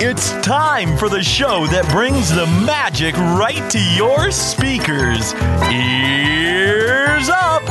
It's 0.00 0.30
time 0.46 0.96
for 0.96 1.08
the 1.08 1.24
show 1.24 1.66
that 1.66 1.84
brings 1.90 2.30
the 2.32 2.46
magic 2.64 3.16
right 3.16 3.68
to 3.68 3.80
your 3.96 4.30
speakers. 4.30 5.34
Ears 5.72 7.28
up! 7.28 7.62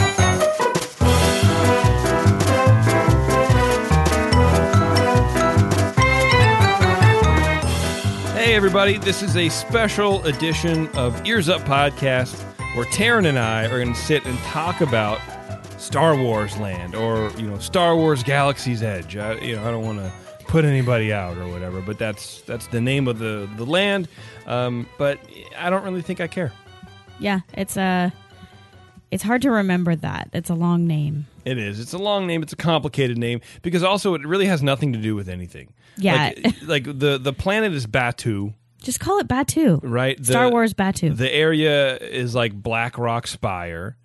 Hey, 8.34 8.56
everybody, 8.56 8.98
this 8.98 9.24
is 9.24 9.38
a 9.38 9.48
special 9.48 10.22
edition 10.26 10.90
of 10.98 11.26
Ears 11.26 11.48
Up 11.48 11.62
Podcast 11.62 12.44
where 12.76 12.86
Taryn 12.88 13.26
and 13.28 13.40
I 13.40 13.68
are 13.68 13.82
going 13.82 13.94
to 13.94 14.00
sit 14.02 14.26
and 14.26 14.38
talk 14.40 14.82
about 14.82 15.22
Star 15.78 16.18
Wars 16.18 16.58
Land 16.58 16.94
or, 16.94 17.30
you 17.38 17.50
know, 17.50 17.58
Star 17.60 17.96
Wars 17.96 18.22
Galaxy's 18.22 18.84
Edge. 18.84 19.16
I, 19.16 19.36
you 19.36 19.56
know, 19.56 19.66
I 19.66 19.72
don't 19.72 19.86
want 19.86 20.00
to 20.00 20.12
put 20.48 20.66
anybody 20.66 21.12
out 21.14 21.38
or 21.38 21.48
whatever, 21.48 21.82
but 21.82 21.98
that's 22.00 22.42
that's 22.42 22.68
the 22.68 22.82
name 22.82 23.08
of 23.08 23.20
the, 23.20 23.50
the 23.58 23.66
land. 23.66 24.08
Um, 24.46 24.88
but 24.98 25.20
I 25.58 25.70
don't 25.70 25.84
really 25.84 26.02
think 26.02 26.22
I 26.22 26.28
care. 26.28 26.52
Yeah, 27.20 27.42
it's 27.54 27.78
a. 27.78 28.12
It's 29.10 29.24
hard 29.24 29.42
to 29.44 29.52
remember 29.52 29.96
that. 29.96 30.30
It's 30.34 30.50
a 30.50 30.54
long 30.54 30.86
name. 30.86 31.28
It 31.46 31.58
is. 31.58 31.80
It's 31.80 31.94
a 31.94 31.98
long 31.98 32.28
name. 32.28 32.44
It's 32.44 32.52
a 32.52 32.58
complicated 32.58 33.18
name 33.18 33.40
because 33.62 33.82
also 33.82 34.14
it 34.16 34.26
really 34.26 34.48
has 34.48 34.62
nothing 34.62 34.92
to 34.94 35.00
do 35.00 35.16
with 35.16 35.30
anything. 35.30 35.74
Yeah. 35.96 36.34
Like, 36.44 36.56
like 36.68 36.84
the 37.00 37.18
the 37.18 37.32
planet 37.34 37.72
is 37.74 37.88
Batuu, 37.88 38.54
Just 38.84 39.00
call 39.00 39.20
it 39.20 39.28
Batuu. 39.30 39.80
right? 39.82 40.18
The, 40.18 40.26
Star 40.26 40.52
Wars 40.52 40.74
Batuu, 40.74 41.16
The 41.16 41.34
area 41.34 41.96
is 41.98 42.36
like 42.36 42.54
Black 42.54 42.98
Rock 42.98 43.28
Spire. 43.28 43.96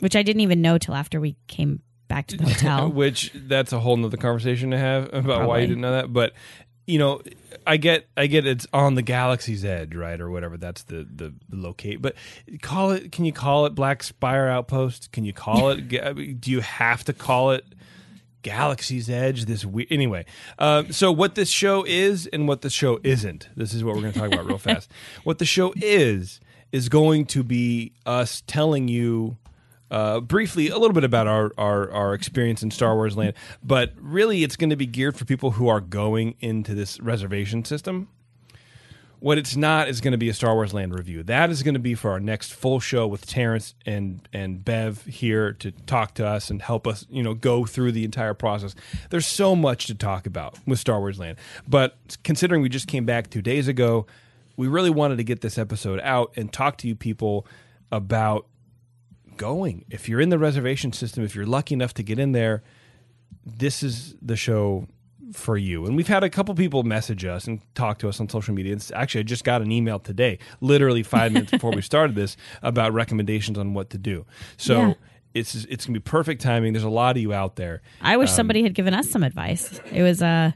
which 0.00 0.16
I 0.16 0.22
didn't 0.22 0.40
even 0.40 0.62
know 0.62 0.78
till 0.78 0.94
after 0.94 1.20
we 1.20 1.36
came 1.46 1.82
back 2.12 2.26
to 2.28 2.36
the 2.36 2.44
hotel. 2.44 2.88
which 3.02 3.32
that's 3.34 3.72
a 3.72 3.80
whole 3.80 3.96
nother 3.96 4.16
conversation 4.16 4.70
to 4.70 4.78
have 4.78 5.12
about 5.14 5.48
why 5.48 5.58
you 5.58 5.66
didn't 5.66 5.80
know 5.80 5.92
that. 5.92 6.12
But 6.12 6.32
you 6.86 6.98
know 6.98 7.22
i 7.64 7.76
get 7.76 8.08
i 8.16 8.26
get 8.26 8.44
it's 8.44 8.66
on 8.72 8.96
the 8.96 9.02
galaxy's 9.02 9.64
edge 9.64 9.94
right 9.94 10.20
or 10.20 10.30
whatever. 10.30 10.56
That's 10.56 10.82
the 10.82 11.06
the, 11.08 11.32
the 11.48 11.56
locate 11.56 12.02
but 12.02 12.16
call 12.60 12.90
it 12.90 13.12
can 13.12 13.24
you 13.24 13.32
call 13.32 13.66
it 13.66 13.74
black 13.74 14.02
spire 14.02 14.48
outpost? 14.48 15.12
Can 15.12 15.24
you 15.24 15.32
call 15.32 15.70
it 15.70 15.88
ga- 15.88 16.02
I 16.02 16.12
mean, 16.12 16.36
do 16.38 16.50
you 16.50 16.60
have 16.60 17.04
to 17.04 17.12
call 17.12 17.52
it 17.52 17.64
galaxy's 18.42 19.08
edge? 19.08 19.44
This 19.44 19.64
we 19.64 19.86
anyway 19.90 20.24
um, 20.58 20.92
so 20.92 21.12
what 21.12 21.34
this 21.34 21.50
show 21.50 21.84
is 21.84 22.26
and 22.26 22.48
what 22.48 22.62
the 22.62 22.70
show 22.70 22.98
isn't 23.04 23.48
this 23.56 23.72
is 23.72 23.84
what 23.84 23.94
we're 23.94 24.02
going 24.02 24.12
to 24.12 24.18
talk 24.18 24.32
about 24.32 24.46
real 24.46 24.58
fast. 24.58 24.90
What 25.24 25.38
the 25.38 25.44
show 25.44 25.72
is 25.76 26.40
is 26.72 26.88
going 26.88 27.26
to 27.26 27.44
be 27.44 27.92
us 28.04 28.42
telling 28.46 28.88
you 28.88 29.36
uh, 29.92 30.20
briefly 30.20 30.68
a 30.68 30.78
little 30.78 30.94
bit 30.94 31.04
about 31.04 31.26
our, 31.26 31.52
our, 31.58 31.90
our 31.92 32.14
experience 32.14 32.62
in 32.62 32.70
Star 32.70 32.96
Wars 32.96 33.14
land, 33.14 33.34
but 33.62 33.92
really 34.00 34.42
it's 34.42 34.56
going 34.56 34.70
to 34.70 34.76
be 34.76 34.86
geared 34.86 35.16
for 35.16 35.26
people 35.26 35.52
who 35.52 35.68
are 35.68 35.80
going 35.80 36.34
into 36.40 36.74
this 36.74 36.98
reservation 36.98 37.62
system. 37.64 38.08
What 39.20 39.38
it's 39.38 39.54
not 39.54 39.88
is 39.88 40.00
going 40.00 40.12
to 40.12 40.18
be 40.18 40.30
a 40.30 40.34
Star 40.34 40.54
Wars 40.54 40.72
land 40.74 40.94
review. 40.94 41.22
That 41.22 41.50
is 41.50 41.62
going 41.62 41.74
to 41.74 41.80
be 41.80 41.94
for 41.94 42.10
our 42.10 42.18
next 42.18 42.54
full 42.54 42.80
show 42.80 43.06
with 43.06 43.24
Terrence 43.24 43.74
and 43.86 44.26
and 44.32 44.64
Bev 44.64 45.04
here 45.04 45.52
to 45.52 45.70
talk 45.70 46.14
to 46.14 46.26
us 46.26 46.50
and 46.50 46.60
help 46.60 46.88
us, 46.88 47.06
you 47.08 47.22
know, 47.22 47.34
go 47.34 47.64
through 47.64 47.92
the 47.92 48.04
entire 48.04 48.34
process. 48.34 48.74
There's 49.10 49.26
so 49.26 49.54
much 49.54 49.86
to 49.86 49.94
talk 49.94 50.26
about 50.26 50.58
with 50.66 50.80
Star 50.80 50.98
Wars 50.98 51.20
land, 51.20 51.36
but 51.68 52.16
considering 52.24 52.62
we 52.62 52.68
just 52.68 52.88
came 52.88 53.04
back 53.04 53.30
two 53.30 53.42
days 53.42 53.68
ago, 53.68 54.06
we 54.56 54.66
really 54.66 54.90
wanted 54.90 55.18
to 55.18 55.24
get 55.24 55.40
this 55.40 55.56
episode 55.56 56.00
out 56.00 56.32
and 56.34 56.52
talk 56.52 56.78
to 56.78 56.88
you 56.88 56.96
people 56.96 57.46
about 57.92 58.46
going. 59.36 59.84
If 59.90 60.08
you're 60.08 60.20
in 60.20 60.28
the 60.30 60.38
reservation 60.38 60.92
system, 60.92 61.24
if 61.24 61.34
you're 61.34 61.46
lucky 61.46 61.74
enough 61.74 61.94
to 61.94 62.02
get 62.02 62.18
in 62.18 62.32
there, 62.32 62.62
this 63.44 63.82
is 63.82 64.14
the 64.22 64.36
show 64.36 64.86
for 65.32 65.56
you. 65.56 65.86
And 65.86 65.96
we've 65.96 66.08
had 66.08 66.22
a 66.22 66.30
couple 66.30 66.54
people 66.54 66.82
message 66.82 67.24
us 67.24 67.46
and 67.46 67.60
talk 67.74 67.98
to 68.00 68.08
us 68.08 68.20
on 68.20 68.28
social 68.28 68.54
media. 68.54 68.74
It's 68.74 68.90
actually, 68.92 69.20
I 69.20 69.22
just 69.24 69.44
got 69.44 69.62
an 69.62 69.72
email 69.72 69.98
today, 69.98 70.38
literally 70.60 71.02
five 71.02 71.32
minutes 71.32 71.50
before 71.52 71.72
we 71.72 71.80
started 71.82 72.14
this, 72.14 72.36
about 72.62 72.92
recommendations 72.92 73.58
on 73.58 73.72
what 73.74 73.90
to 73.90 73.98
do. 73.98 74.26
So 74.58 74.78
Yeah. 74.88 74.94
it's 75.34 75.54
it's 75.54 75.86
gonna 75.86 75.98
be 75.98 76.02
perfect 76.02 76.42
timing. 76.42 76.74
There's 76.74 76.84
a 76.84 76.90
lot 76.90 77.16
of 77.16 77.22
you 77.22 77.32
out 77.32 77.56
there. 77.56 77.80
I 78.02 78.16
wish 78.18 78.30
somebody 78.30 78.62
had 78.62 78.74
given 78.74 78.92
us 78.94 79.08
some 79.10 79.22
advice. 79.22 79.80
It 79.90 80.02
was 80.02 80.20
uh 80.22 80.52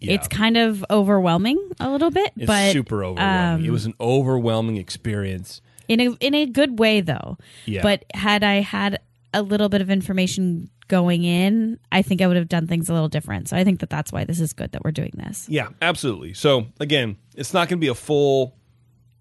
Yeah. 0.00 0.14
It's 0.14 0.28
kind 0.28 0.56
of 0.56 0.84
overwhelming 0.90 1.58
a 1.80 1.90
little 1.90 2.10
bit, 2.10 2.32
It's 2.36 2.46
but 2.46 2.72
super 2.72 3.04
overwhelming. 3.04 3.60
um, 3.60 3.64
it 3.66 3.70
was 3.70 3.84
an 3.84 3.94
overwhelming 4.00 4.76
experience. 4.78 5.60
In 5.88 6.00
a 6.00 6.10
in 6.20 6.34
a 6.34 6.46
good 6.46 6.78
way 6.78 7.00
though. 7.00 7.38
Yeah. 7.64 7.82
But 7.82 8.04
had 8.14 8.44
I 8.44 8.60
had 8.60 9.00
a 9.34 9.42
little 9.42 9.68
bit 9.68 9.80
of 9.80 9.90
information 9.90 10.70
going 10.88 11.24
in, 11.24 11.78
I 11.92 12.02
think 12.02 12.22
I 12.22 12.26
would 12.26 12.36
have 12.36 12.48
done 12.48 12.66
things 12.66 12.88
a 12.88 12.92
little 12.94 13.08
different. 13.08 13.48
So 13.48 13.56
I 13.56 13.64
think 13.64 13.80
that 13.80 13.90
that's 13.90 14.10
why 14.10 14.24
this 14.24 14.40
is 14.40 14.52
good 14.52 14.72
that 14.72 14.84
we're 14.84 14.90
doing 14.90 15.12
this. 15.14 15.46
Yeah, 15.48 15.68
absolutely. 15.82 16.34
So 16.34 16.66
again, 16.80 17.16
it's 17.34 17.52
not 17.52 17.68
going 17.68 17.78
to 17.78 17.80
be 17.80 17.88
a 17.88 17.94
full 17.94 18.54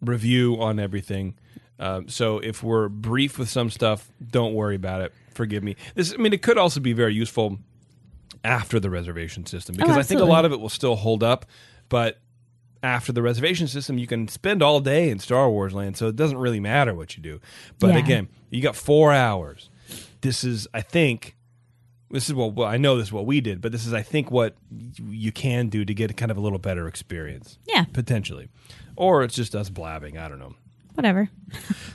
review 0.01 0.61
on 0.61 0.79
everything. 0.79 1.35
Um, 1.79 2.07
so 2.07 2.39
if 2.39 2.63
we're 2.63 2.89
brief 2.89 3.38
with 3.38 3.50
some 3.50 3.69
stuff, 3.69 4.09
don't 4.31 4.53
worry 4.53 4.75
about 4.75 5.01
it. 5.01 5.13
Forgive 5.33 5.63
me. 5.63 5.75
This, 5.94 6.13
I 6.13 6.17
mean, 6.17 6.33
it 6.33 6.41
could 6.41 6.57
also 6.57 6.79
be 6.79 6.94
very 6.94 7.13
useful 7.13 7.59
after 8.44 8.79
the 8.79 8.89
reservation 8.89 9.45
system 9.45 9.75
because 9.75 9.97
I 9.97 10.03
think 10.03 10.22
a 10.22 10.25
lot 10.25 10.45
of 10.45 10.53
it 10.53 10.59
will 10.59 10.69
still 10.69 10.95
hold 10.95 11.22
up, 11.22 11.45
but 11.89 12.19
after 12.87 13.11
the 13.11 13.21
reservation 13.21 13.67
system, 13.67 13.97
you 13.97 14.07
can 14.07 14.27
spend 14.27 14.63
all 14.63 14.79
day 14.79 15.09
in 15.09 15.19
Star 15.19 15.49
Wars 15.49 15.73
land, 15.73 15.97
so 15.97 16.07
it 16.07 16.15
doesn't 16.15 16.37
really 16.37 16.59
matter 16.59 16.93
what 16.93 17.15
you 17.17 17.21
do. 17.23 17.39
But 17.79 17.89
Yeah. 17.91 17.97
again, 17.99 18.27
you 18.49 18.61
got 18.61 18.75
four 18.75 19.13
hours. 19.13 19.69
This 20.21 20.43
is, 20.43 20.67
I 20.73 20.81
think, 20.81 21.35
this 22.09 22.27
is 22.29 22.33
what 22.33 22.53
well, 22.55 22.67
I 22.67 22.77
know 22.77 22.97
this 22.97 23.07
is 23.07 23.13
what 23.13 23.25
we 23.25 23.41
did, 23.41 23.59
but 23.61 23.71
this 23.71 23.85
is 23.85 23.93
I 23.93 24.01
think 24.01 24.31
what 24.31 24.55
you 25.09 25.31
can 25.31 25.67
do 25.69 25.83
to 25.85 25.93
get 25.93 26.15
kind 26.17 26.31
of 26.31 26.37
a 26.37 26.41
little 26.41 26.59
better 26.59 26.87
experience 26.87 27.59
Yeah, 27.67 27.83
potentially, 27.91 28.47
or 28.95 29.23
it's 29.23 29.35
just 29.35 29.53
us 29.55 29.69
blabbing. 29.69 30.17
I 30.17 30.29
don't 30.29 30.39
know. 30.39 30.55
Whatever. 30.97 31.29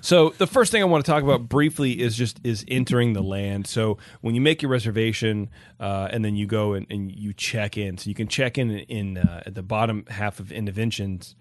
So 0.00 0.30
the 0.30 0.46
first 0.46 0.70
thing 0.70 0.80
I 0.80 0.84
want 0.84 1.04
to 1.04 1.10
talk 1.10 1.24
about 1.24 1.48
briefly 1.48 2.00
is 2.00 2.16
just 2.16 2.40
is 2.44 2.64
entering 2.68 3.12
the 3.12 3.22
land. 3.22 3.66
So 3.66 3.98
when 4.20 4.34
you 4.34 4.40
make 4.40 4.62
your 4.62 4.70
reservation 4.70 5.50
uh, 5.80 6.08
and 6.10 6.24
then 6.24 6.36
you 6.36 6.46
go 6.46 6.72
and, 6.74 6.86
and 6.88 7.10
you 7.10 7.32
check 7.34 7.76
in, 7.76 7.98
so 7.98 8.08
you 8.08 8.14
can 8.14 8.28
check 8.28 8.58
in 8.58 8.70
in 8.70 9.18
uh, 9.18 9.42
at 9.44 9.54
the 9.54 9.62
bottom 9.62 10.06
half 10.08 10.40
of 10.40 10.52
interventions 10.52 11.34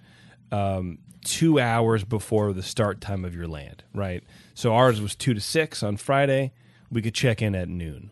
um, 0.52 0.98
two 1.24 1.60
hours 1.60 2.04
before 2.04 2.52
the 2.52 2.64
start 2.64 3.00
time 3.00 3.24
of 3.24 3.36
your 3.36 3.48
land, 3.48 3.84
right? 3.94 4.24
So 4.56 4.74
ours 4.74 5.00
was 5.00 5.16
two 5.16 5.34
to 5.36 5.40
six 5.40 5.84
on 5.84 5.98
Friday. 5.98 6.52
We 6.92 7.02
could 7.02 7.14
check 7.14 7.42
in 7.42 7.56
at 7.56 7.70
noon 7.70 8.10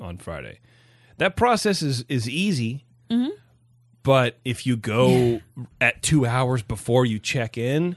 on 0.00 0.16
Friday. 0.16 0.60
That 1.18 1.36
process 1.36 1.82
is 1.82 2.04
is 2.08 2.28
easy, 2.28 2.86
but 4.02 4.38
if 4.44 4.66
you 4.66 4.76
go 4.76 5.40
at 5.80 6.02
two 6.02 6.26
hours 6.26 6.62
before 6.62 7.04
you 7.06 7.18
check 7.18 7.56
in, 7.58 7.96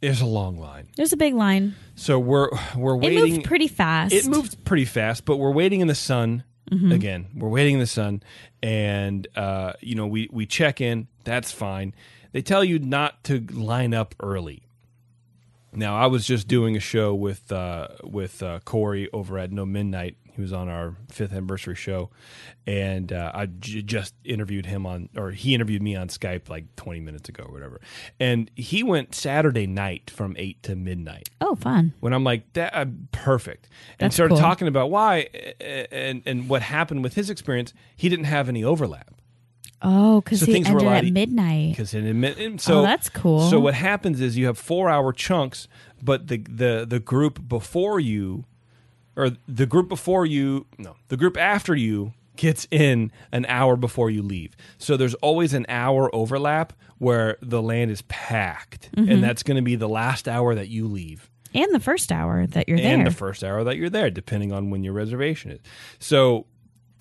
there's 0.00 0.20
a 0.20 0.26
long 0.26 0.58
line. 0.58 0.88
There's 0.96 1.12
a 1.12 1.16
big 1.16 1.34
line. 1.34 1.74
So 1.96 2.18
we're 2.18 2.50
we're 2.76 2.96
waiting. 2.96 3.18
It 3.18 3.30
moved 3.30 3.44
pretty 3.44 3.68
fast. 3.68 4.14
It 4.14 4.26
moved 4.26 4.64
pretty 4.64 4.84
fast, 4.84 5.24
but 5.24 5.36
we're 5.38 5.52
waiting 5.52 5.80
in 5.80 5.88
the 5.88 5.94
sun 5.94 6.44
again. 6.70 7.26
We're 7.34 7.48
waiting 7.48 7.74
in 7.74 7.80
the 7.80 7.86
sun, 7.86 8.22
and 8.62 9.26
uh, 9.36 9.72
you 9.80 9.94
know 9.94 10.06
we 10.06 10.28
we 10.30 10.46
check 10.46 10.80
in. 10.80 11.08
That's 11.24 11.50
fine. 11.50 11.94
They 12.32 12.42
tell 12.42 12.62
you 12.62 12.78
not 12.78 13.24
to 13.24 13.40
line 13.40 13.94
up 13.94 14.14
early. 14.20 14.62
Now 15.72 15.96
I 15.96 16.06
was 16.06 16.26
just 16.26 16.48
doing 16.48 16.76
a 16.76 16.80
show 16.80 17.14
with 17.14 17.50
uh, 17.50 17.88
with 18.04 18.42
uh, 18.42 18.60
Corey 18.64 19.08
over 19.12 19.38
at 19.38 19.50
No 19.50 19.66
Midnight. 19.66 20.16
He 20.38 20.42
was 20.42 20.52
on 20.52 20.68
our 20.68 20.94
fifth 21.10 21.32
anniversary 21.32 21.74
show, 21.74 22.10
and 22.64 23.12
uh, 23.12 23.32
I 23.34 23.46
j- 23.46 23.82
just 23.82 24.14
interviewed 24.24 24.66
him 24.66 24.86
on, 24.86 25.08
or 25.16 25.32
he 25.32 25.52
interviewed 25.52 25.82
me 25.82 25.96
on 25.96 26.06
Skype 26.06 26.48
like 26.48 26.76
20 26.76 27.00
minutes 27.00 27.28
ago 27.28 27.42
or 27.48 27.52
whatever. 27.52 27.80
And 28.20 28.48
he 28.54 28.84
went 28.84 29.16
Saturday 29.16 29.66
night 29.66 30.10
from 30.10 30.36
eight 30.38 30.62
to 30.62 30.76
midnight 30.76 31.28
Oh, 31.40 31.56
fun. 31.56 31.92
when 31.98 32.12
I'm 32.12 32.22
like 32.22 32.52
that 32.52 32.72
uh, 32.72 32.86
perfect 33.10 33.68
and 33.98 34.06
That's 34.06 34.14
started 34.14 34.34
cool. 34.34 34.40
talking 34.40 34.68
about 34.68 34.92
why 34.92 35.26
and 35.90 36.22
and 36.24 36.48
what 36.48 36.62
happened 36.62 37.02
with 37.02 37.14
his 37.14 37.30
experience 37.30 37.74
he 37.96 38.08
didn't 38.08 38.26
have 38.26 38.48
any 38.48 38.62
overlap 38.62 39.16
Oh, 39.82 40.20
because 40.20 40.38
So 40.40 40.46
he 40.46 40.52
were 40.62 40.78
ended 40.78 40.86
at 40.88 41.04
e- 41.04 41.10
midnight. 41.10 41.70
because 41.72 41.94
it 41.94 42.04
and 42.04 42.60
so 42.60 42.78
Oh, 42.78 42.82
that's 42.82 43.08
cool. 43.08 43.48
so 43.50 43.58
what 43.58 43.74
happens 43.74 44.20
is 44.20 44.36
you 44.38 44.46
have 44.46 44.56
four 44.58 44.88
hour 44.88 45.12
chunks 45.12 45.66
but 46.00 46.28
the 46.28 46.38
the 46.48 46.86
the 46.88 47.00
group 47.00 47.48
before 47.48 47.98
you 47.98 48.44
or 49.18 49.30
the 49.46 49.66
group 49.66 49.88
before 49.88 50.24
you 50.24 50.64
no 50.78 50.96
the 51.08 51.16
group 51.18 51.36
after 51.36 51.74
you 51.74 52.12
gets 52.36 52.66
in 52.70 53.10
an 53.32 53.44
hour 53.46 53.76
before 53.76 54.08
you 54.10 54.22
leave 54.22 54.56
so 54.78 54.96
there's 54.96 55.14
always 55.14 55.52
an 55.52 55.66
hour 55.68 56.08
overlap 56.14 56.72
where 56.98 57.36
the 57.42 57.60
land 57.60 57.90
is 57.90 58.02
packed 58.02 58.88
Mm-hmm. 58.96 59.10
and 59.12 59.22
that's 59.22 59.42
going 59.42 59.56
to 59.56 59.62
be 59.62 59.74
the 59.76 59.88
last 59.88 60.26
hour 60.28 60.54
that 60.54 60.68
you 60.68 60.86
leave 60.86 61.28
And 61.54 61.74
the 61.74 61.80
first 61.80 62.10
hour 62.12 62.46
that 62.46 62.68
you're 62.68 62.78
there. 62.78 62.94
and 62.94 63.06
the 63.06 63.10
first 63.10 63.42
hour 63.44 63.64
that 63.64 63.76
you're 63.76 63.90
there, 63.90 64.10
depending 64.10 64.52
on 64.52 64.70
when 64.70 64.82
your 64.84 64.92
reservation 64.92 65.50
is. 65.50 65.60
So 65.98 66.46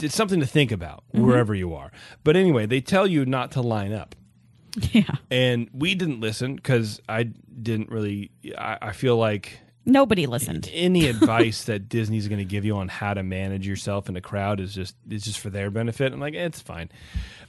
it's 0.02 0.16
something 0.16 0.40
to 0.40 0.46
think 0.48 0.72
about 0.72 1.04
Mm-hmm. 1.14 1.26
wherever 1.26 1.54
you 1.56 1.74
are. 1.76 1.92
But 2.24 2.36
anyway, 2.36 2.66
they 2.66 2.82
tell 2.82 3.06
you 3.08 3.26
not 3.26 3.52
to 3.52 3.62
line 3.62 3.94
up. 3.94 4.16
yeah. 4.92 5.16
And 5.32 5.70
we 5.74 5.96
didn't 5.96 6.20
listen 6.22 6.56
because 6.56 7.02
I 7.10 7.24
didn't 7.24 7.90
really, 7.90 8.32
I, 8.58 8.78
I 8.82 8.92
feel 8.94 9.18
like 9.18 9.60
Nobody 9.90 10.26
listened. 10.28 10.70
any 10.74 11.08
advice 11.08 11.64
that 11.64 11.88
Disney's 11.90 12.28
going 12.28 12.38
to 12.40 12.46
give 12.46 12.66
you 12.66 12.76
on 12.78 12.90
how 12.90 13.14
to 13.14 13.24
manage 13.24 13.66
yourself 13.66 14.10
in 14.10 14.16
a 14.18 14.22
crowd 14.22 14.60
is 14.60 14.76
just 14.76 14.96
is 15.10 15.24
just 15.24 15.40
for 15.40 15.50
their 15.50 15.72
benefit. 15.72 16.12
I'm 16.14 16.20
like, 16.20 16.36
eh, 16.36 16.46
it's 16.46 16.62
fine. 16.62 16.90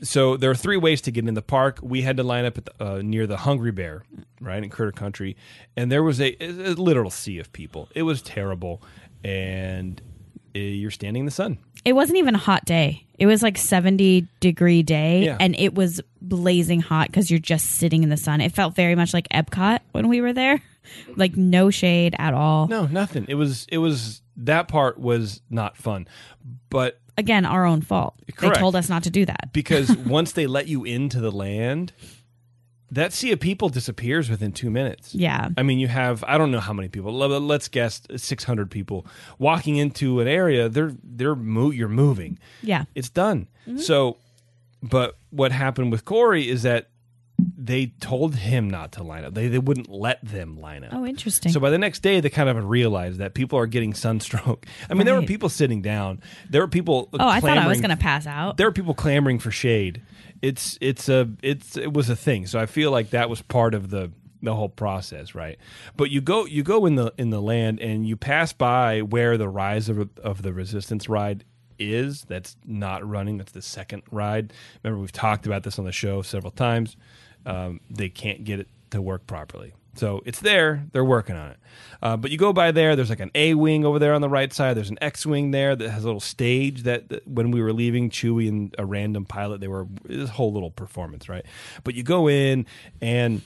So 0.02 0.36
there 0.36 0.48
are 0.50 0.54
three 0.54 0.76
ways 0.76 1.00
to 1.02 1.10
get 1.10 1.26
in 1.26 1.34
the 1.34 1.42
park. 1.42 1.80
We 1.82 2.02
had 2.02 2.16
to 2.18 2.22
line 2.22 2.44
up 2.44 2.56
at 2.56 2.64
the, 2.66 2.72
uh, 2.84 3.02
near 3.02 3.26
the 3.26 3.36
Hungry 3.38 3.72
Bear, 3.72 4.04
right 4.40 4.62
in 4.62 4.70
Critter 4.70 4.92
Country, 4.92 5.36
and 5.76 5.90
there 5.92 6.02
was 6.04 6.20
a, 6.20 6.36
a 6.40 6.74
literal 6.74 7.10
sea 7.10 7.38
of 7.40 7.52
people. 7.52 7.88
It 7.94 8.02
was 8.04 8.22
terrible, 8.22 8.80
and 9.24 10.00
uh, 10.54 10.58
you're 10.60 10.90
standing 10.90 11.20
in 11.22 11.26
the 11.26 11.32
sun. 11.32 11.58
It 11.84 11.92
wasn't 11.94 12.18
even 12.18 12.34
a 12.34 12.38
hot 12.38 12.64
day. 12.64 13.04
It 13.18 13.26
was 13.26 13.42
like 13.42 13.58
70 13.58 14.26
degree 14.40 14.82
day 14.84 15.24
Yeah. 15.24 15.36
and 15.40 15.56
it 15.58 15.74
was 15.74 16.00
blazing 16.20 16.80
hot 16.80 17.08
because 17.08 17.30
you're 17.30 17.40
just 17.40 17.66
sitting 17.66 18.02
in 18.04 18.08
the 18.10 18.16
sun. 18.16 18.40
It 18.40 18.52
felt 18.52 18.74
very 18.76 18.94
much 18.94 19.12
like 19.12 19.28
Epcot 19.30 19.80
when 19.92 20.08
we 20.08 20.20
were 20.20 20.32
there. 20.32 20.60
Like 21.16 21.36
no 21.36 21.70
shade 21.70 22.14
at 22.18 22.34
all. 22.34 22.68
No, 22.68 22.86
nothing. 22.86 23.26
It 23.28 23.34
was 23.34 23.66
it 23.70 23.78
was 23.78 24.22
that 24.36 24.68
part 24.68 24.98
was 24.98 25.42
not 25.50 25.76
fun, 25.76 26.06
but 26.70 27.00
Again, 27.16 27.44
our 27.44 27.64
own 27.64 27.80
fault. 27.82 28.14
Correct. 28.36 28.54
They 28.54 28.60
told 28.60 28.76
us 28.76 28.88
not 28.88 29.02
to 29.02 29.10
do 29.10 29.26
that. 29.26 29.52
because 29.52 29.94
once 29.96 30.30
they 30.32 30.46
let 30.46 30.68
you 30.68 30.84
into 30.84 31.18
the 31.18 31.32
land, 31.32 31.92
that 32.92 33.12
sea 33.12 33.32
of 33.32 33.40
people 33.40 33.68
disappears 33.68 34.30
within 34.30 34.52
two 34.52 34.70
minutes. 34.70 35.14
Yeah. 35.16 35.48
I 35.58 35.64
mean, 35.64 35.80
you 35.80 35.88
have 35.88 36.22
I 36.28 36.38
don't 36.38 36.52
know 36.52 36.60
how 36.60 36.72
many 36.72 36.88
people. 36.88 37.12
Let's 37.12 37.66
guess 37.66 38.02
six 38.16 38.44
hundred 38.44 38.70
people 38.70 39.04
walking 39.38 39.76
into 39.76 40.20
an 40.20 40.28
area. 40.28 40.68
They're 40.68 40.92
they're 41.02 41.34
mo- 41.34 41.70
you're 41.70 41.88
moving. 41.88 42.38
Yeah. 42.62 42.84
It's 42.94 43.10
done. 43.10 43.48
Mm-hmm. 43.66 43.78
So, 43.78 44.16
but 44.80 45.18
what 45.30 45.50
happened 45.52 45.90
with 45.90 46.04
Corey 46.04 46.48
is 46.48 46.62
that 46.62 46.88
they 47.60 47.86
told 48.00 48.36
him 48.36 48.70
not 48.70 48.92
to 48.92 49.02
line 49.02 49.24
up. 49.24 49.34
They 49.34 49.48
they 49.48 49.58
wouldn't 49.58 49.90
let 49.90 50.24
them 50.24 50.60
line 50.60 50.84
up. 50.84 50.94
Oh, 50.94 51.04
interesting. 51.04 51.50
So 51.50 51.58
by 51.58 51.70
the 51.70 51.78
next 51.78 52.00
day, 52.00 52.20
they 52.20 52.30
kind 52.30 52.48
of 52.48 52.64
realized 52.68 53.18
that 53.18 53.34
people 53.34 53.58
are 53.58 53.66
getting 53.66 53.94
sunstroke. 54.06 54.64
I 54.88 54.94
mean, 54.94 55.04
there 55.04 55.14
were 55.14 55.20
Right. 55.20 55.28
people 55.28 55.48
sitting 55.48 55.82
down. 55.82 56.20
There 56.48 56.60
were 56.60 56.68
people. 56.68 57.08
oh, 57.14 57.18
I 57.28 57.40
thought 57.40 57.50
I 57.58 57.66
was 57.66 57.78
clamoring- 57.78 57.80
going 57.80 57.90
to 57.98 58.02
pass 58.02 58.26
out. 58.28 58.56
There 58.58 58.66
were 58.68 58.72
people 58.72 58.94
clamoring 58.94 59.40
for 59.40 59.50
shade. 59.50 60.02
It's 60.40 60.78
it's 60.80 61.08
a 61.08 61.28
it's 61.42 61.76
it 61.76 61.92
was 61.92 62.08
a 62.08 62.16
thing. 62.16 62.46
So 62.46 62.60
I 62.60 62.66
feel 62.66 62.92
like 62.92 63.10
that 63.10 63.28
was 63.28 63.42
part 63.42 63.74
of 63.74 63.90
the 63.90 64.12
the 64.40 64.54
whole 64.54 64.68
process, 64.68 65.34
right? 65.34 65.58
But 65.96 66.10
you 66.10 66.20
go 66.20 66.46
you 66.46 66.62
go 66.62 66.86
in 66.86 66.94
the 66.94 67.12
in 67.18 67.30
the 67.30 67.42
land 67.42 67.80
and 67.80 68.06
you 68.06 68.16
pass 68.16 68.52
by 68.52 69.02
where 69.02 69.36
the 69.36 69.48
rise 69.48 69.88
of 69.88 70.08
of 70.22 70.42
the 70.42 70.52
resistance 70.52 71.08
ride 71.08 71.42
is. 71.80 72.22
That's 72.22 72.56
not 72.64 73.04
running. 73.04 73.38
That's 73.38 73.50
the 73.50 73.62
second 73.62 74.02
ride. 74.12 74.52
Remember, 74.84 75.00
we've 75.00 75.10
talked 75.10 75.44
about 75.46 75.64
this 75.64 75.76
on 75.78 75.84
the 75.86 75.92
show 75.92 76.22
several 76.22 76.52
times. 76.52 76.96
Um, 77.46 77.80
they 77.90 78.08
can't 78.08 78.44
get 78.44 78.60
it 78.60 78.68
to 78.90 79.00
work 79.00 79.26
properly. 79.26 79.72
So 79.94 80.22
it's 80.24 80.40
there. 80.40 80.84
They're 80.92 81.04
working 81.04 81.34
on 81.34 81.50
it. 81.50 81.56
Uh, 82.00 82.16
but 82.16 82.30
you 82.30 82.38
go 82.38 82.52
by 82.52 82.70
there. 82.70 82.94
There's 82.94 83.10
like 83.10 83.20
an 83.20 83.32
A 83.34 83.54
wing 83.54 83.84
over 83.84 83.98
there 83.98 84.14
on 84.14 84.20
the 84.20 84.28
right 84.28 84.52
side. 84.52 84.76
There's 84.76 84.90
an 84.90 84.98
X 85.00 85.26
wing 85.26 85.50
there 85.50 85.74
that 85.74 85.90
has 85.90 86.04
a 86.04 86.06
little 86.06 86.20
stage 86.20 86.84
that, 86.84 87.08
that 87.08 87.26
when 87.26 87.50
we 87.50 87.60
were 87.60 87.72
leaving, 87.72 88.08
Chewie 88.08 88.48
and 88.48 88.74
a 88.78 88.86
random 88.86 89.24
pilot, 89.24 89.60
they 89.60 89.66
were 89.66 89.88
this 90.04 90.30
whole 90.30 90.52
little 90.52 90.70
performance, 90.70 91.28
right? 91.28 91.44
But 91.82 91.94
you 91.94 92.04
go 92.04 92.28
in 92.28 92.64
and 93.00 93.42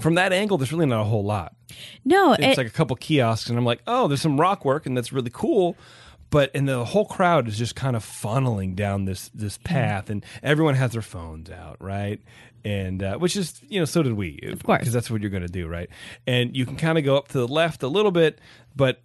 from 0.00 0.14
that 0.14 0.32
angle, 0.32 0.56
there's 0.58 0.72
really 0.72 0.86
not 0.86 1.02
a 1.02 1.04
whole 1.04 1.24
lot. 1.24 1.54
no, 2.04 2.32
It's 2.32 2.42
it, 2.42 2.58
like 2.58 2.66
a 2.66 2.70
couple 2.70 2.96
kiosks, 2.96 3.48
and 3.48 3.58
I'm 3.58 3.64
like, 3.64 3.82
oh, 3.86 4.08
there's 4.08 4.22
some 4.22 4.40
rock 4.40 4.64
work, 4.64 4.86
and 4.86 4.96
that's 4.96 5.12
really 5.12 5.30
cool. 5.30 5.76
But 6.32 6.50
and 6.54 6.66
the 6.66 6.82
whole 6.86 7.04
crowd 7.04 7.46
is 7.46 7.58
just 7.58 7.76
kind 7.76 7.94
of 7.94 8.02
funneling 8.02 8.74
down 8.74 9.04
this 9.04 9.30
this 9.34 9.58
path, 9.58 10.08
and 10.08 10.24
everyone 10.42 10.74
has 10.74 10.92
their 10.92 11.02
phones 11.02 11.50
out, 11.50 11.76
right? 11.78 12.20
And 12.64 13.02
uh, 13.02 13.18
which 13.18 13.36
is 13.36 13.60
you 13.68 13.78
know 13.78 13.84
so 13.84 14.02
did 14.02 14.14
we, 14.14 14.40
of 14.44 14.62
course. 14.62 14.78
because 14.78 14.94
that's 14.94 15.10
what 15.10 15.20
you're 15.20 15.30
going 15.30 15.42
to 15.42 15.52
do, 15.52 15.68
right? 15.68 15.90
And 16.26 16.56
you 16.56 16.64
can 16.64 16.76
kind 16.76 16.96
of 16.96 17.04
go 17.04 17.16
up 17.18 17.28
to 17.28 17.38
the 17.38 17.46
left 17.46 17.82
a 17.82 17.88
little 17.88 18.10
bit, 18.10 18.40
but 18.74 19.02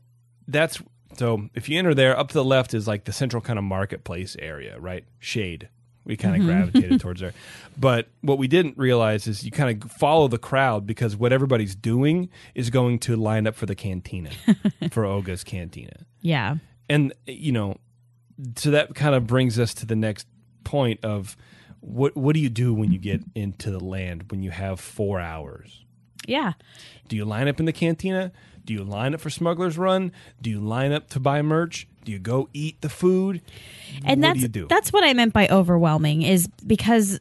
that's 0.47 0.81
so 1.17 1.49
if 1.53 1.67
you 1.67 1.77
enter 1.77 1.93
there, 1.93 2.17
up 2.17 2.29
to 2.29 2.33
the 2.33 2.45
left 2.45 2.73
is 2.73 2.87
like 2.87 3.03
the 3.03 3.11
central 3.11 3.41
kind 3.41 3.59
of 3.59 3.65
marketplace 3.65 4.37
area, 4.39 4.79
right? 4.79 5.03
Shade. 5.19 5.67
We 6.05 6.15
kind 6.15 6.39
of 6.41 6.47
gravitated 6.47 7.01
towards 7.01 7.19
there. 7.19 7.33
But 7.77 8.07
what 8.21 8.37
we 8.37 8.47
didn't 8.47 8.77
realize 8.77 9.27
is 9.27 9.43
you 9.43 9.51
kind 9.51 9.83
of 9.83 9.91
follow 9.91 10.29
the 10.29 10.37
crowd 10.37 10.87
because 10.87 11.17
what 11.17 11.33
everybody's 11.33 11.75
doing 11.75 12.29
is 12.55 12.69
going 12.69 12.99
to 12.99 13.17
line 13.17 13.45
up 13.45 13.55
for 13.55 13.65
the 13.65 13.75
cantina, 13.75 14.29
for 14.91 15.03
Oga's 15.03 15.43
cantina. 15.43 16.05
yeah. 16.21 16.55
And, 16.89 17.13
you 17.25 17.51
know, 17.51 17.77
so 18.55 18.71
that 18.71 18.95
kind 18.95 19.15
of 19.15 19.27
brings 19.27 19.59
us 19.59 19.73
to 19.75 19.85
the 19.85 19.95
next 19.95 20.27
point 20.63 21.03
of 21.03 21.37
what 21.79 22.17
what 22.17 22.33
do 22.33 22.39
you 22.39 22.49
do 22.49 22.73
when 22.73 22.91
you 22.91 22.99
get 22.99 23.21
into 23.35 23.71
the 23.71 23.79
land 23.79 24.25
when 24.31 24.43
you 24.43 24.51
have 24.51 24.79
four 24.79 25.19
hours? 25.19 25.85
Yeah. 26.27 26.53
Do 27.07 27.15
you 27.15 27.23
line 27.23 27.47
up 27.47 27.59
in 27.59 27.65
the 27.65 27.73
cantina? 27.73 28.31
Do 28.65 28.73
you 28.73 28.83
line 28.83 29.13
up 29.13 29.21
for 29.21 29.29
Smuggler's 29.29 29.77
Run? 29.77 30.11
Do 30.41 30.49
you 30.49 30.59
line 30.59 30.91
up 30.91 31.09
to 31.11 31.21
buy 31.21 31.41
merch? 31.41 31.87
Do 32.03 32.11
you 32.11 32.19
go 32.19 32.49
eat 32.53 32.81
the 32.81 32.89
food? 32.89 33.41
And 34.03 34.21
what 34.21 34.27
that's 34.27 34.41
do 34.41 34.47
do? 34.47 34.67
that's 34.67 34.91
what 34.91 35.05
I 35.05 35.13
meant 35.13 35.31
by 35.33 35.47
overwhelming 35.47 36.23
is 36.23 36.47
because 36.65 37.19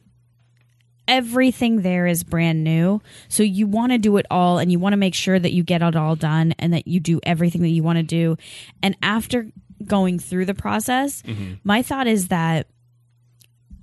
everything 1.07 1.81
there 1.81 2.05
is 2.07 2.23
brand 2.23 2.63
new. 2.63 3.01
So 3.29 3.43
you 3.43 3.67
want 3.67 3.91
to 3.91 3.97
do 3.97 4.17
it 4.17 4.25
all 4.29 4.57
and 4.59 4.71
you 4.71 4.79
want 4.79 4.93
to 4.93 4.97
make 4.97 5.13
sure 5.15 5.37
that 5.39 5.53
you 5.53 5.63
get 5.63 5.81
it 5.81 5.95
all 5.95 6.15
done 6.15 6.53
and 6.59 6.73
that 6.73 6.87
you 6.87 6.99
do 6.99 7.19
everything 7.23 7.61
that 7.61 7.69
you 7.69 7.83
want 7.83 7.97
to 7.97 8.03
do. 8.03 8.37
And 8.83 8.95
after 9.01 9.47
going 9.85 10.19
through 10.19 10.45
the 10.45 10.53
process, 10.53 11.21
Mm-hmm. 11.23 11.53
my 11.63 11.81
thought 11.81 12.07
is 12.07 12.27
that 12.29 12.67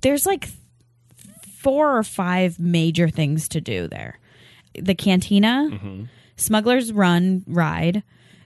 there's 0.01 0.25
like 0.25 0.49
four 1.59 1.97
or 1.97 2.03
five 2.03 2.59
major 2.59 3.09
things 3.09 3.47
to 3.49 3.61
do 3.61 3.87
there. 3.87 4.19
The 4.79 4.95
cantina, 4.95 5.69
Mm-hmm. 5.71 6.03
Smuggler's 6.37 6.91
Run 6.91 7.43
ride, 7.47 8.03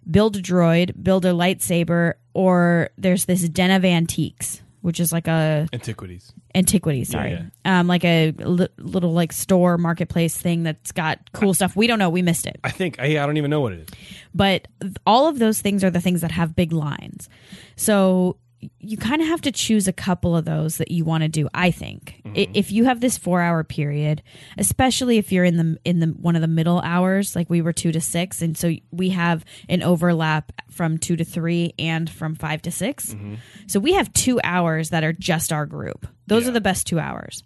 build 0.10 0.36
a 0.38 0.42
droid, 0.42 1.04
build 1.04 1.26
a 1.26 1.30
lightsaber, 1.31 2.14
or 2.36 2.90
there's 3.00 3.26
this 3.26 3.50
Den 3.50 3.72
of 3.72 3.84
Antiques, 3.84 4.62
which 4.81 5.00
is 5.00 5.12
like 5.12 5.28
a 5.28 5.68
Antiquities. 5.74 6.31
antiquities 6.56 7.10
sorry, 7.10 7.40
um, 7.66 7.88
like 7.88 8.04
a 8.06 8.31
li- 8.31 8.68
little 8.78 9.14
like 9.14 9.31
store 9.34 9.78
marketplace 9.78 10.38
thing 10.38 10.64
that's 10.64 10.92
got 10.92 11.20
cool 11.34 11.54
stuff. 11.54 11.76
We 11.76 11.88
don't 11.88 12.00
know, 12.00 12.10
we 12.10 12.22
missed 12.22 12.48
it, 12.48 12.60
I 12.64 12.72
think 12.72 13.00
I, 13.00 13.22
I 13.22 13.26
don't 13.26 13.38
even 13.38 13.50
know 13.52 13.62
what 13.62 13.74
it 13.74 13.80
is. 13.81 13.88
but 14.34 14.68
all 15.06 15.28
of 15.28 15.40
those 15.40 15.62
things 15.62 15.84
are 15.84 15.90
the 15.90 16.02
things 16.02 16.22
that 16.22 16.31
have 16.31 16.56
big 16.56 16.72
lines. 16.72 17.30
So 17.76 18.38
you 18.80 18.98
kind 18.98 19.22
of 19.22 19.28
have 19.28 19.42
to 19.42 19.52
choose 19.52 19.88
a 19.88 19.94
couple 19.94 20.36
of 20.36 20.46
those 20.46 20.78
that 20.78 20.92
you 20.92 21.06
want 21.06 21.24
to 21.24 21.30
do. 21.30 21.48
I 21.54 21.72
think 21.72 22.22
I- 22.26 22.30
mm-hmm. 22.30 22.52
if 22.56 22.72
you 22.72 22.86
have 22.86 23.00
this 23.00 23.18
four 23.18 23.42
hour 23.42 23.64
period, 23.64 24.22
especially 24.58 25.18
if 25.18 25.32
you're 25.32 25.46
in 25.46 25.58
the 25.58 25.78
in 25.86 26.00
the 26.00 26.08
one 26.08 26.36
of 26.36 26.42
the 26.42 26.48
middle 26.48 26.80
hours, 26.82 27.36
like 27.36 27.50
we 27.50 27.62
were 27.62 27.74
two 27.74 27.92
to 27.92 28.02
six, 28.02 28.42
and 28.42 28.58
so 28.58 28.74
we 28.92 29.10
have 29.10 29.46
an 29.70 29.82
overlap 29.84 30.52
from 30.70 30.98
two 30.98 31.16
to 31.16 31.24
three 31.24 31.74
and 31.80 32.10
from 32.10 32.36
five 32.36 32.62
to 32.64 32.72
6 32.72 33.14
mm-hmm. 33.14 33.36
So 33.68 33.80
we 33.80 33.94
have 33.94 34.12
two 34.14 34.40
hours 34.44 34.90
that 34.92 35.04
are 35.04 35.14
just 35.14 35.52
our 35.52 35.66
group. 35.66 36.08
Those 36.28 36.44
Yeah. 36.44 36.50
are 36.50 36.54
the 36.54 36.62
best 36.62 36.88
two 36.88 37.00
hours. 37.00 37.44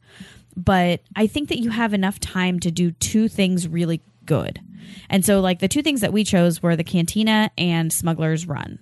But 0.56 1.02
I 1.16 1.26
think 1.28 1.50
that 1.50 1.60
you 1.60 1.72
have 1.72 1.94
enough 1.94 2.20
time 2.20 2.60
to 2.60 2.70
do 2.72 2.92
two 2.92 3.28
things 3.28 3.68
really 3.68 4.02
good. 4.26 4.60
And 5.10 5.26
so, 5.26 5.40
like, 5.40 5.60
the 5.60 5.68
two 5.68 5.82
things 5.82 6.02
that 6.02 6.14
we 6.14 6.24
chose 6.24 6.62
were 6.62 6.76
the 6.76 6.84
Cantina 6.84 7.50
and 7.58 7.92
Smuggler's 7.92 8.48
Run. 8.48 8.80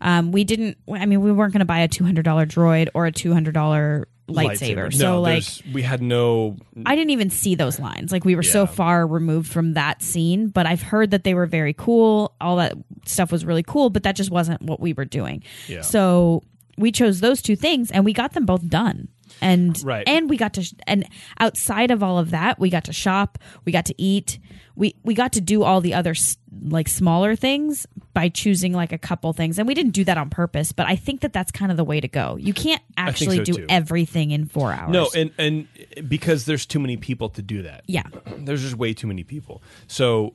Um, 0.00 0.32
we 0.32 0.44
didn't, 0.44 0.76
I 0.92 1.06
mean, 1.06 1.20
we 1.22 1.32
weren't 1.32 1.52
going 1.52 1.60
to 1.60 1.64
buy 1.64 1.80
a 1.80 1.88
$200 1.88 2.22
droid 2.22 2.88
or 2.94 3.06
a 3.06 3.12
$200 3.12 4.04
lightsaber. 4.28 4.92
So, 4.92 5.04
No, 5.14 5.20
like, 5.20 5.44
we 5.72 5.82
had 5.82 6.02
no. 6.02 6.56
I 6.84 6.96
didn't 6.96 7.10
even 7.10 7.30
see 7.30 7.54
those 7.54 7.78
lines. 7.78 8.10
Like 8.12 8.24
we 8.24 8.34
were 8.34 8.42
so 8.42 8.66
far 8.66 9.06
removed 9.06 9.50
from 9.50 9.74
that 9.74 10.02
scene, 10.02 10.48
but 10.48 10.66
I've 10.66 10.82
heard 10.82 11.12
that 11.12 11.24
they 11.24 11.34
were 11.34 11.46
very 11.46 11.72
cool. 11.72 12.34
All 12.40 12.56
that 12.56 12.74
stuff 13.04 13.30
was 13.30 13.44
really 13.44 13.62
cool, 13.62 13.88
but 13.90 14.02
that 14.02 14.16
just 14.16 14.30
wasn't 14.30 14.62
what 14.62 14.80
we 14.80 14.92
were 14.92 15.04
doing. 15.04 15.42
Yeah. 15.68 15.82
So 15.82 16.42
we 16.76 16.90
chose 16.92 17.20
those 17.20 17.40
two 17.40 17.56
things 17.56 17.90
and 17.90 18.04
we 18.04 18.12
got 18.12 18.32
them 18.32 18.46
both 18.46 18.68
done. 18.68 19.08
And 19.40 19.80
Right. 19.84 20.08
and 20.08 20.30
we 20.30 20.36
got 20.36 20.54
to 20.54 20.62
sh- 20.62 20.72
and 20.86 21.04
outside 21.40 21.90
of 21.90 22.02
all 22.02 22.18
of 22.18 22.30
that, 22.30 22.58
we 22.58 22.70
got 22.70 22.84
to 22.84 22.92
shop, 22.92 23.38
we 23.64 23.72
got 23.72 23.84
to 23.86 23.94
eat. 24.00 24.38
We 24.76 24.94
we 25.02 25.14
got 25.14 25.32
to 25.32 25.40
do 25.40 25.62
all 25.62 25.80
the 25.80 25.94
other 25.94 26.14
like 26.62 26.88
smaller 26.88 27.34
things 27.34 27.86
by 28.12 28.28
choosing 28.28 28.72
like 28.72 28.92
a 28.92 28.98
couple 28.98 29.32
things. 29.32 29.58
And 29.58 29.66
we 29.66 29.74
didn't 29.74 29.92
do 29.92 30.04
that 30.04 30.18
on 30.18 30.30
purpose, 30.30 30.72
but 30.72 30.86
I 30.86 30.96
think 30.96 31.22
that 31.22 31.32
that's 31.32 31.50
kind 31.50 31.70
of 31.70 31.76
the 31.76 31.84
way 31.84 32.00
to 32.00 32.08
go. 32.08 32.36
You 32.36 32.52
can't 32.54 32.82
actually 32.96 33.38
so, 33.38 33.44
do 33.44 33.52
too. 33.54 33.66
everything 33.68 34.30
in 34.30 34.46
4 34.46 34.72
hours. 34.72 34.90
No, 34.92 35.08
and 35.16 35.30
and 35.38 35.66
because 36.08 36.44
there's 36.44 36.66
too 36.66 36.78
many 36.78 36.96
people 36.96 37.30
to 37.30 37.42
do 37.42 37.62
that. 37.62 37.84
yeah. 37.86 38.04
There's 38.38 38.62
just 38.62 38.76
way 38.76 38.92
too 38.94 39.06
many 39.06 39.24
people. 39.24 39.62
So 39.86 40.34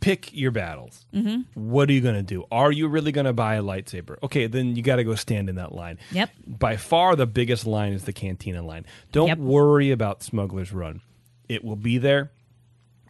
pick 0.00 0.34
your 0.34 0.50
battles. 0.50 1.06
Mm-hmm. 1.14 1.42
What 1.70 1.88
are 1.88 1.92
you 1.92 2.00
going 2.00 2.16
to 2.16 2.22
do? 2.22 2.44
Are 2.50 2.72
you 2.72 2.88
really 2.88 3.12
going 3.12 3.24
to 3.26 3.32
buy 3.32 3.54
a 3.54 3.62
lightsaber? 3.62 4.16
Okay, 4.22 4.48
then 4.48 4.74
you 4.76 4.82
got 4.82 4.96
to 4.96 5.04
go 5.04 5.14
stand 5.14 5.48
in 5.48 5.54
that 5.56 5.72
line. 5.72 5.98
Yep. 6.10 6.30
By 6.46 6.76
far, 6.76 7.14
the 7.14 7.26
biggest 7.26 7.66
line 7.66 7.92
is 7.92 8.04
the 8.04 8.12
Cantina 8.12 8.62
line. 8.62 8.84
Don't 9.12 9.28
Yep. 9.28 9.38
worry 9.38 9.92
about 9.92 10.22
Smuggler's 10.22 10.72
Run. 10.72 11.00
It 11.48 11.62
will 11.64 11.76
be 11.76 11.98
there. 11.98 12.32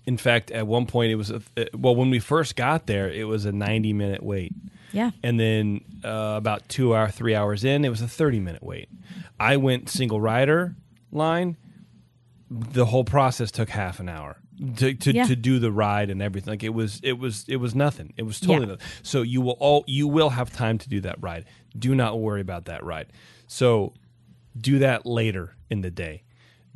In 0.06 0.16
fact, 0.16 0.50
at 0.50 0.66
one 0.66 0.86
point, 0.86 1.12
it 1.12 1.16
was 1.16 1.30
a, 1.30 1.42
uh, 1.56 1.64
well 1.76 1.94
when 1.94 2.10
we 2.10 2.18
first 2.18 2.56
got 2.56 2.86
there, 2.86 3.08
it 3.10 3.24
was 3.24 3.44
a 3.44 3.52
90 3.52 3.92
minute 3.92 4.22
wait. 4.22 4.52
Yeah. 4.92 5.10
And 5.22 5.38
then 5.40 5.80
uh, 6.04 6.34
about 6.36 6.68
two 6.68 6.94
hour, 6.94 7.08
three 7.08 7.34
hours 7.34 7.64
in, 7.64 7.84
it 7.84 7.88
was 7.88 8.02
a 8.02 8.08
30 8.08 8.40
minute 8.40 8.62
wait. 8.62 8.88
I 9.40 9.56
went 9.56 9.88
single 9.88 10.20
rider 10.20 10.76
line. 11.10 11.56
The 12.50 12.84
whole 12.86 13.04
process 13.04 13.50
took 13.50 13.70
half 13.70 14.00
an 14.00 14.08
hour. 14.08 14.36
to 14.76 14.92
to, 14.94 15.14
Yeah. 15.14 15.24
to 15.24 15.34
do 15.34 15.58
the 15.58 15.72
ride 15.72 16.10
and 16.10 16.20
everything. 16.20 16.52
Like 16.52 16.62
it 16.62 16.74
was 16.74 17.00
it 17.02 17.14
was 17.18 17.44
it 17.48 17.56
was 17.56 17.74
nothing. 17.74 18.12
It 18.16 18.24
was 18.24 18.38
totally 18.38 18.66
Yeah. 18.66 18.72
nothing. 18.72 18.86
So 19.02 19.22
you 19.22 19.40
will 19.40 19.56
all 19.58 19.84
you 19.86 20.06
will 20.06 20.30
have 20.30 20.52
time 20.52 20.78
to 20.78 20.88
do 20.88 21.00
that 21.00 21.16
ride. 21.22 21.46
Do 21.78 21.94
not 21.94 22.20
worry 22.20 22.40
about 22.42 22.66
that 22.66 22.84
ride. 22.84 23.06
So 23.46 23.94
do 24.60 24.78
that 24.80 25.06
later 25.06 25.54
in 25.70 25.80
the 25.80 25.90
day. 25.90 26.22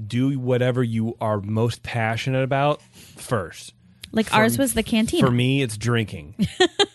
Do 0.04 0.38
whatever 0.38 0.82
you 0.82 1.16
are 1.20 1.40
most 1.40 1.82
passionate 1.82 2.42
about 2.42 2.82
first. 2.82 3.74
Like 4.12 4.32
ours 4.32 4.58
was 4.58 4.74
the 4.74 4.82
cantina. 4.82 5.26
For 5.26 5.32
me, 5.32 5.62
it's 5.62 5.76
drinking. 5.76 6.46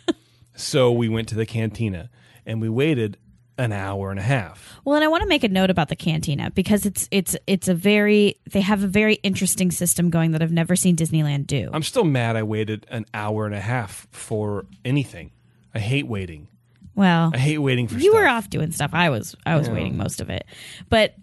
so 0.55 0.91
we 0.91 1.10
went 1.10 1.27
to 1.29 1.36
the 1.36 1.46
cantina 1.46 2.10
and 2.46 2.62
we 2.62 2.70
waited 2.70 3.17
an 3.58 3.72
hour 3.72 4.10
and 4.10 4.20
a 4.20 4.24
half. 4.24 4.79
Well, 4.86 4.96
and 4.96 5.03
I 5.03 5.08
want 5.08 5.22
to 5.22 5.29
make 5.29 5.43
a 5.43 5.50
note 5.50 5.70
about 5.70 5.89
the 5.89 5.96
cantina 5.96 6.51
because 6.51 6.86
it's 6.86 7.08
it's 7.12 7.36
it's 7.48 7.67
a 7.67 7.75
very 7.75 8.39
they 8.50 8.62
have 8.62 8.84
a 8.84 8.88
very 8.88 9.15
interesting 9.15 9.72
system 9.72 10.10
going 10.10 10.31
that 10.31 10.41
I've 10.41 10.51
never 10.51 10.75
seen 10.75 10.96
Disneyland 10.96 11.48
do. 11.48 11.70
I'm 11.74 11.84
still 11.84 12.03
mad 12.05 12.36
I 12.36 12.43
waited 12.43 12.88
an 12.89 13.05
hour 13.13 13.46
and 13.46 13.53
a 13.53 13.60
half 13.60 14.08
for 14.12 14.65
anything. 14.84 15.31
I 15.75 15.79
hate 15.79 16.08
waiting. 16.08 16.48
well, 16.96 17.31
I 17.34 17.38
hate 17.38 17.60
waiting 17.60 17.88
for 17.88 17.96
you 17.96 18.12
stuff. 18.12 18.13
were 18.13 18.27
off 18.27 18.50
doing 18.50 18.72
stuff. 18.72 18.91
I 18.93 19.10
was 19.10 19.36
I 19.46 19.55
was 19.55 19.70
waiting 19.70 19.96
most 19.96 20.22
of 20.22 20.29
it. 20.29 20.46
But 20.89 21.13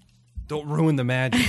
Don't 0.49 0.67
ruin 0.67 0.97
the 0.97 1.05
magic. 1.05 1.47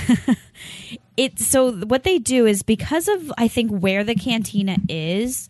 it 1.18 1.40
so 1.40 1.72
what 1.72 2.04
they 2.04 2.20
do 2.20 2.46
is 2.46 2.64
because 2.64 3.08
of 3.08 3.32
I 3.38 3.48
think 3.48 3.72
where 3.72 4.04
the 4.04 4.16
cantina 4.16 4.78
is 4.88 5.50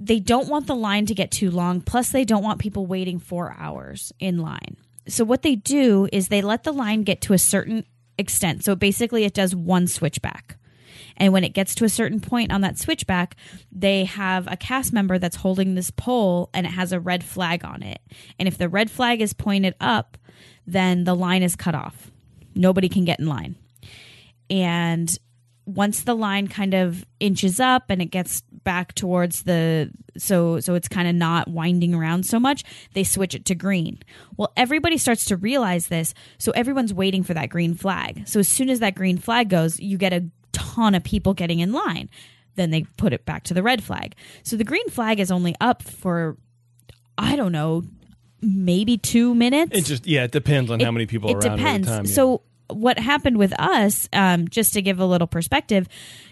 they 0.00 0.20
don't 0.20 0.48
want 0.48 0.66
the 0.66 0.76
line 0.76 1.06
to 1.06 1.14
get 1.14 1.30
too 1.30 1.50
long 1.50 1.80
plus 1.80 2.10
they 2.10 2.24
don't 2.24 2.42
want 2.42 2.60
people 2.60 2.86
waiting 2.86 3.18
4 3.18 3.56
hours 3.58 4.12
in 4.20 4.38
line. 4.38 4.76
So 5.08 5.24
what 5.24 5.42
they 5.42 5.56
do 5.56 6.08
is 6.12 6.28
they 6.28 6.42
let 6.42 6.64
the 6.64 6.72
line 6.72 7.02
get 7.02 7.22
to 7.22 7.32
a 7.32 7.38
certain 7.38 7.84
extent. 8.18 8.64
So 8.64 8.76
basically 8.76 9.24
it 9.24 9.32
does 9.32 9.54
one 9.54 9.86
switchback. 9.86 10.56
And 11.16 11.32
when 11.32 11.44
it 11.44 11.54
gets 11.54 11.74
to 11.76 11.84
a 11.84 11.88
certain 11.88 12.20
point 12.20 12.52
on 12.52 12.60
that 12.60 12.78
switchback, 12.78 13.36
they 13.72 14.04
have 14.04 14.46
a 14.46 14.56
cast 14.56 14.92
member 14.92 15.18
that's 15.18 15.36
holding 15.36 15.74
this 15.74 15.90
pole 15.90 16.50
and 16.54 16.66
it 16.66 16.70
has 16.70 16.92
a 16.92 17.00
red 17.00 17.24
flag 17.24 17.64
on 17.64 17.82
it. 17.82 18.00
And 18.38 18.46
if 18.46 18.56
the 18.56 18.68
red 18.68 18.90
flag 18.90 19.20
is 19.20 19.32
pointed 19.32 19.74
up, 19.80 20.16
then 20.68 21.04
the 21.04 21.14
line 21.14 21.42
is 21.42 21.56
cut 21.56 21.74
off. 21.74 22.10
Nobody 22.54 22.88
can 22.88 23.04
get 23.04 23.18
in 23.18 23.26
line. 23.26 23.56
And 24.50 25.10
once 25.64 26.02
the 26.02 26.14
line 26.14 26.48
kind 26.48 26.72
of 26.72 27.04
inches 27.20 27.60
up 27.60 27.90
and 27.90 28.00
it 28.00 28.06
gets 28.06 28.40
back 28.64 28.94
towards 28.94 29.42
the 29.42 29.90
so 30.16 30.60
so 30.60 30.74
it's 30.74 30.88
kind 30.88 31.06
of 31.06 31.14
not 31.14 31.46
winding 31.46 31.94
around 31.94 32.24
so 32.24 32.40
much 32.40 32.64
they 32.94 33.04
switch 33.04 33.34
it 33.34 33.44
to 33.44 33.54
green 33.54 33.98
well 34.38 34.50
everybody 34.56 34.96
starts 34.96 35.26
to 35.26 35.36
realize 35.36 35.88
this 35.88 36.14
so 36.38 36.50
everyone's 36.52 36.94
waiting 36.94 37.22
for 37.22 37.34
that 37.34 37.50
green 37.50 37.74
flag 37.74 38.26
so 38.26 38.40
as 38.40 38.48
soon 38.48 38.70
as 38.70 38.80
that 38.80 38.94
green 38.94 39.18
flag 39.18 39.50
goes 39.50 39.78
you 39.78 39.98
get 39.98 40.12
a 40.12 40.24
ton 40.52 40.94
of 40.94 41.04
people 41.04 41.34
getting 41.34 41.60
in 41.60 41.70
line 41.70 42.08
then 42.54 42.70
they 42.70 42.84
put 42.96 43.12
it 43.12 43.26
back 43.26 43.44
to 43.44 43.52
the 43.52 43.62
red 43.62 43.84
flag 43.84 44.14
so 44.42 44.56
the 44.56 44.64
green 44.64 44.88
flag 44.88 45.20
is 45.20 45.30
only 45.30 45.54
up 45.60 45.82
for 45.82 46.38
i 47.18 47.36
don't 47.36 47.52
know 47.52 47.84
maybe 48.40 48.96
2 48.96 49.34
minutes 49.34 49.76
it 49.76 49.84
just 49.84 50.06
yeah, 50.06 50.24
it 50.24 50.30
depends 50.30 50.70
on 50.70 50.80
how 50.80 50.90
many 50.90 51.06
people 51.06 51.30
are 51.30 51.38
it 51.38 51.42
depends. 51.42 51.88
time. 51.88 52.04
yeah. 52.04 52.10
So 52.12 52.42
what 52.70 52.98
happened 52.98 53.38
with 53.38 53.58
us, 53.58 54.08
um, 54.12 54.46
just 54.48 54.74
to 54.74 54.82
give 54.82 55.00
a 55.00 55.06
little 55.06 55.26
perspective, 55.26 55.88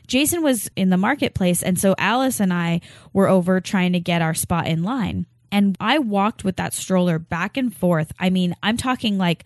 Jason 0.07 0.43
was 0.43 0.71
in 0.77 0.91
the 0.91 0.97
marketplace, 0.97 1.63
and 1.63 1.79
so 1.81 1.95
Alice 1.99 2.41
and 2.41 2.53
I 2.53 2.81
were 3.13 3.29
over 3.29 3.61
trying 3.61 3.95
to 3.95 4.01
get 4.01 4.23
our 4.23 4.35
spot 4.35 4.67
in 4.67 4.83
line. 4.83 5.27
And 5.51 5.77
I 5.81 5.99
walked 5.99 6.45
with 6.45 6.57
that 6.57 6.75
stroller 6.75 7.19
back 7.19 7.57
and 7.57 7.75
forth. 7.75 8.13
I 8.19 8.31
mean, 8.31 8.55
I'm 8.63 8.77
talking 8.77 9.17
like 9.17 9.45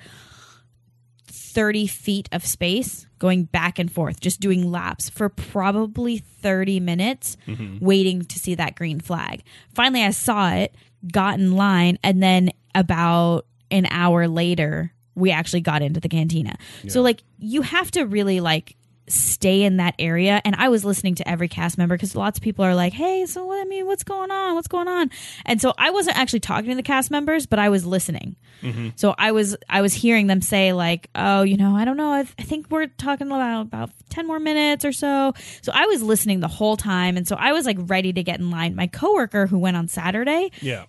30 1.27 1.87
feet 1.87 2.29
of 2.33 2.45
space 2.45 3.07
going 3.19 3.45
back 3.45 3.79
and 3.79 3.91
forth, 3.93 4.21
just 4.21 4.41
doing 4.41 4.71
laps 4.71 5.09
for 5.11 5.29
probably 5.29 6.19
30 6.19 6.81
minutes, 6.81 7.37
waiting 7.81 8.23
to 8.25 8.39
see 8.39 8.55
that 8.57 8.75
green 8.75 8.99
flag. 8.99 9.43
Finally, 9.75 10.03
I 10.05 10.11
saw 10.11 10.51
it, 10.53 10.75
got 11.11 11.39
in 11.39 11.53
line, 11.53 11.99
and 12.03 12.23
then 12.23 12.51
about 12.75 13.47
an 13.71 13.87
hour 13.91 14.29
later, 14.29 14.93
we 15.15 15.31
actually 15.31 15.61
got 15.61 15.83
into 15.83 16.01
the 16.01 16.09
cantina. 16.09 16.57
So, 16.89 17.03
like, 17.03 17.23
you 17.39 17.63
have 17.63 17.91
to 17.93 18.05
really 18.05 18.41
like 18.41 18.77
stay 19.11 19.63
in 19.63 19.77
that 19.77 19.95
area 19.99 20.41
and 20.45 20.55
i 20.57 20.69
was 20.69 20.85
listening 20.85 21.15
to 21.15 21.29
every 21.29 21.49
cast 21.49 21.79
member 21.79 21.97
because 21.97 22.17
lots 22.17 22.39
of 22.39 22.43
people 22.43 22.65
are 22.65 22.75
like 22.75 22.93
hey 22.93 23.27
so 23.27 23.45
what 23.45 23.61
i 23.61 23.65
mean 23.65 23.87
what's 23.87 24.05
going 24.05 24.31
on 24.31 24.55
what's 24.55 24.69
going 24.69 24.89
on 24.89 25.11
and 25.47 25.61
so 25.61 25.73
i 25.79 25.91
wasn't 25.91 26.17
actually 26.17 26.41
talking 26.41 26.71
to 26.71 26.77
the 26.77 26.83
cast 26.83 27.11
members 27.11 27.47
but 27.47 27.59
i 27.59 27.69
was 27.69 27.85
listening 27.85 28.37
mm-hmm. 28.63 28.89
so 28.97 29.15
I 29.21 29.33
was 29.33 29.57
I 29.69 29.83
was 29.83 29.93
hearing 29.93 30.27
them 30.27 30.41
say 30.41 30.73
like, 30.73 31.11
oh, 31.15 31.43
you 31.43 31.57
know, 31.57 31.77
I 31.77 31.85
don't 31.85 31.97
know. 31.97 32.13
I, 32.13 32.23
th- 32.23 32.35
I 32.39 32.43
think 32.43 32.71
we're 32.71 32.87
talking 32.87 33.27
about 33.27 33.63
about 33.63 33.91
ten 34.09 34.27
more 34.27 34.41
minutes 34.41 34.85
or 34.85 34.93
so. 34.93 35.35
So 35.63 35.73
I 35.75 35.87
was 35.87 36.03
listening 36.03 36.41
the 36.41 36.49
whole 36.49 36.77
time, 36.77 37.17
and 37.17 37.29
so 37.29 37.37
I 37.37 37.53
was 37.53 37.67
like 37.67 37.77
ready 37.81 38.13
to 38.13 38.23
get 38.23 38.41
in 38.41 38.51
line. 38.51 38.75
My 38.75 38.87
coworker 38.87 39.47
who 39.47 39.59
went 39.59 39.77
on 39.77 39.89
Saturday, 39.89 40.51
yeah. 40.61 40.85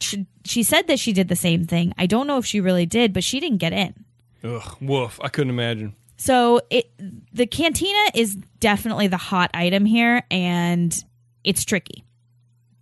she, 0.00 0.26
she 0.44 0.62
said 0.62 0.86
that 0.86 0.98
she 0.98 1.12
did 1.12 1.28
the 1.28 1.36
same 1.36 1.64
thing. 1.64 1.92
I 1.98 2.06
don't 2.06 2.26
know 2.26 2.38
if 2.38 2.46
she 2.46 2.60
really 2.60 2.86
did, 2.86 3.12
but 3.12 3.24
she 3.24 3.40
didn't 3.40 3.58
get 3.58 3.72
in. 3.72 4.04
Ugh, 4.44 4.76
woof. 4.80 5.18
I 5.22 5.28
couldn't 5.28 5.50
imagine. 5.50 5.96
So 6.16 6.60
it 6.70 6.90
the 7.32 7.46
cantina 7.46 8.10
is 8.14 8.36
definitely 8.60 9.06
the 9.08 9.16
hot 9.16 9.50
item 9.54 9.84
here, 9.84 10.22
and 10.30 10.94
it's 11.42 11.64
tricky. 11.64 12.04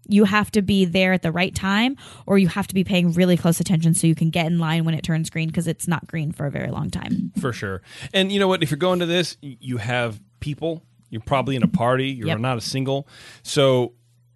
You 0.09 0.25
have 0.25 0.51
to 0.53 0.63
be 0.63 0.85
there 0.85 1.13
at 1.13 1.23
the 1.23 1.33
right 1.33 1.55
time, 1.55 1.97
or 2.27 2.37
you 2.37 2.49
have 2.49 2.67
to 2.67 2.75
be 2.75 2.85
paying 2.85 3.13
really 3.13 3.37
close 3.37 3.61
attention 3.61 3.95
so 3.95 4.07
you 4.07 4.15
can 4.15 4.31
get 4.31 4.47
in 4.47 4.59
line 4.59 4.85
when 4.85 4.95
it 4.95 5.03
turns 5.03 5.31
green 5.31 5.49
because 5.49 5.67
it's 5.67 5.87
not 5.89 6.07
green 6.07 6.33
for 6.33 6.45
a 6.47 6.51
very 6.51 6.71
long 6.71 6.91
time. 6.91 7.33
For 7.41 7.53
sure. 7.53 7.83
And 8.13 8.31
you 8.33 8.39
know 8.41 8.49
what? 8.49 8.63
If 8.63 8.71
you're 8.71 8.79
going 8.79 8.99
to 8.99 9.07
this, 9.07 9.37
you 9.41 9.77
have 9.79 10.21
people. 10.41 10.83
You're 11.09 11.23
probably 11.23 11.57
in 11.57 11.63
a 11.63 11.69
party. 11.69 12.09
You're 12.09 12.29
Yep. 12.29 12.41
not 12.41 12.59
a 12.59 12.61
single. 12.61 13.07
So, 13.43 13.93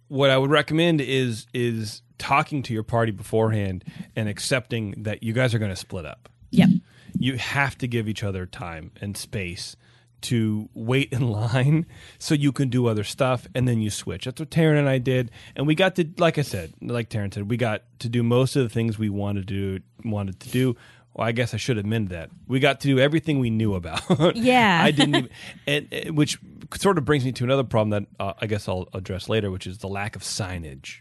what 0.07 0.29
I 0.29 0.37
would 0.37 0.49
recommend 0.51 1.01
is 1.01 1.47
is 1.53 2.01
talking 2.17 2.63
to 2.63 2.73
your 2.73 2.83
party 2.83 3.11
beforehand 3.11 3.83
and 4.15 4.29
accepting 4.29 5.03
that 5.03 5.21
you 5.21 5.33
guys 5.33 5.53
are 5.53 5.59
going 5.59 5.69
to 5.71 5.75
split 5.75 6.05
up. 6.05 6.29
Yep. 6.51 6.69
You 7.19 7.37
have 7.37 7.77
to 7.79 7.87
give 7.87 8.07
each 8.07 8.23
other 8.23 8.45
time 8.45 8.91
and 9.01 9.15
space 9.17 9.75
to 10.21 10.67
wait 10.73 11.11
in 11.13 11.27
line 11.29 11.85
so 12.19 12.33
you 12.33 12.51
can 12.51 12.69
do 12.69 12.87
other 12.87 13.03
stuff 13.03 13.47
and 13.53 13.67
then 13.67 13.81
you 13.81 13.89
switch. 13.89 14.25
That's 14.25 14.39
what 14.39 14.49
Taryn 14.49 14.77
and 14.79 14.89
I 14.89 14.97
did. 14.97 15.31
And 15.55 15.67
we 15.67 15.75
got 15.75 15.95
to 15.97 16.07
like 16.17 16.37
I 16.37 16.41
said, 16.41 16.73
like 16.81 17.09
Taryn 17.09 17.33
said, 17.33 17.49
we 17.49 17.57
got 17.57 17.83
to 17.99 18.09
do 18.09 18.23
most 18.23 18.55
of 18.55 18.63
the 18.63 18.69
things 18.69 18.97
we 18.97 19.09
wanted 19.09 19.47
to 19.47 19.77
do 19.77 19.83
wanted 20.03 20.39
to 20.41 20.49
do. 20.49 20.75
Well, 21.13 21.27
I 21.27 21.31
guess 21.31 21.53
I 21.55 21.57
should 21.57 21.79
amend 21.79 22.09
that. 22.09 22.29
We 22.47 22.59
got 22.59 22.79
to 22.81 22.87
do 22.87 22.99
everything 22.99 23.39
we 23.39 23.49
knew 23.49 23.73
about. 23.73 24.01
Yeah. 24.35 24.79
I 24.83 24.91
didn't 24.91 25.15
even, 25.15 25.29
and, 25.67 25.87
and- 25.91 26.17
which 26.17 26.37
sort 26.75 26.97
of 26.99 27.05
brings 27.05 27.25
me 27.25 27.31
to 27.33 27.43
another 27.43 27.63
problem 27.63 27.89
that 27.89 28.23
uh, 28.23 28.33
I 28.39 28.45
guess 28.45 28.67
I'll 28.67 28.87
address 28.93 29.27
later, 29.29 29.49
which 29.49 29.65
is 29.65 29.79
the 29.79 29.87
lack 29.87 30.15
of 30.15 30.21
signage. 30.21 30.97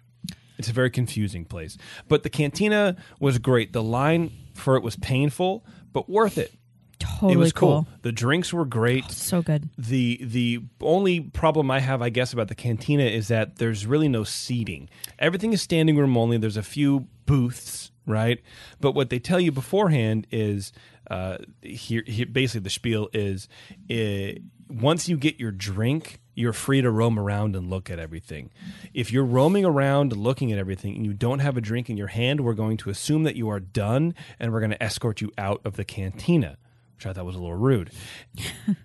It's 0.58 0.68
a 0.68 0.72
very 0.72 0.90
confusing 0.90 1.44
place. 1.44 1.76
But 2.08 2.22
the 2.22 2.30
cantina 2.30 2.96
was 3.20 3.38
great. 3.38 3.72
The 3.72 3.82
line 3.82 4.30
for 4.54 4.76
it 4.76 4.82
was 4.82 4.96
painful, 4.96 5.64
but 5.92 6.08
worth 6.08 6.38
it. 6.38 6.52
Totally 6.98 7.34
it 7.34 7.36
was 7.36 7.52
cool. 7.52 7.84
cool. 7.84 7.88
The 8.02 8.12
drinks 8.12 8.52
were 8.52 8.64
great. 8.64 9.10
So 9.10 9.42
good. 9.42 9.68
The 9.76 10.18
the 10.22 10.60
only 10.80 11.20
problem 11.20 11.70
I 11.70 11.80
have, 11.80 12.00
I 12.00 12.08
guess, 12.08 12.32
about 12.32 12.48
the 12.48 12.54
cantina 12.54 13.04
is 13.04 13.28
that 13.28 13.56
there's 13.56 13.86
really 13.86 14.08
no 14.08 14.24
seating. 14.24 14.88
Everything 15.18 15.52
is 15.52 15.60
standing 15.60 15.96
room 15.96 16.16
only. 16.16 16.38
There's 16.38 16.56
a 16.56 16.62
few 16.62 17.06
booths, 17.26 17.90
right? 18.06 18.40
But 18.80 18.92
what 18.92 19.10
they 19.10 19.18
tell 19.18 19.38
you 19.38 19.52
beforehand 19.52 20.26
is 20.30 20.72
uh, 21.10 21.38
here, 21.60 22.02
here. 22.06 22.26
Basically, 22.26 22.64
the 22.64 22.70
spiel 22.70 23.08
is 23.12 23.48
uh, 23.90 24.40
once 24.68 25.08
you 25.08 25.16
get 25.16 25.38
your 25.38 25.50
drink, 25.52 26.20
you're 26.34 26.52
free 26.52 26.82
to 26.82 26.90
roam 26.90 27.18
around 27.18 27.56
and 27.56 27.70
look 27.70 27.88
at 27.90 27.98
everything. 27.98 28.50
If 28.92 29.12
you're 29.12 29.24
roaming 29.24 29.64
around 29.64 30.14
looking 30.16 30.52
at 30.52 30.58
everything 30.58 30.96
and 30.96 31.04
you 31.06 31.14
don't 31.14 31.38
have 31.38 31.56
a 31.56 31.60
drink 31.60 31.88
in 31.88 31.96
your 31.96 32.08
hand, 32.08 32.40
we're 32.40 32.52
going 32.54 32.76
to 32.78 32.90
assume 32.90 33.22
that 33.24 33.36
you 33.36 33.48
are 33.48 33.60
done, 33.60 34.14
and 34.38 34.52
we're 34.52 34.60
going 34.60 34.70
to 34.72 34.82
escort 34.82 35.20
you 35.20 35.32
out 35.38 35.60
of 35.64 35.76
the 35.76 35.84
cantina, 35.84 36.58
which 36.96 37.06
I 37.06 37.12
thought 37.12 37.24
was 37.24 37.36
a 37.36 37.38
little 37.40 37.56
rude 37.56 37.90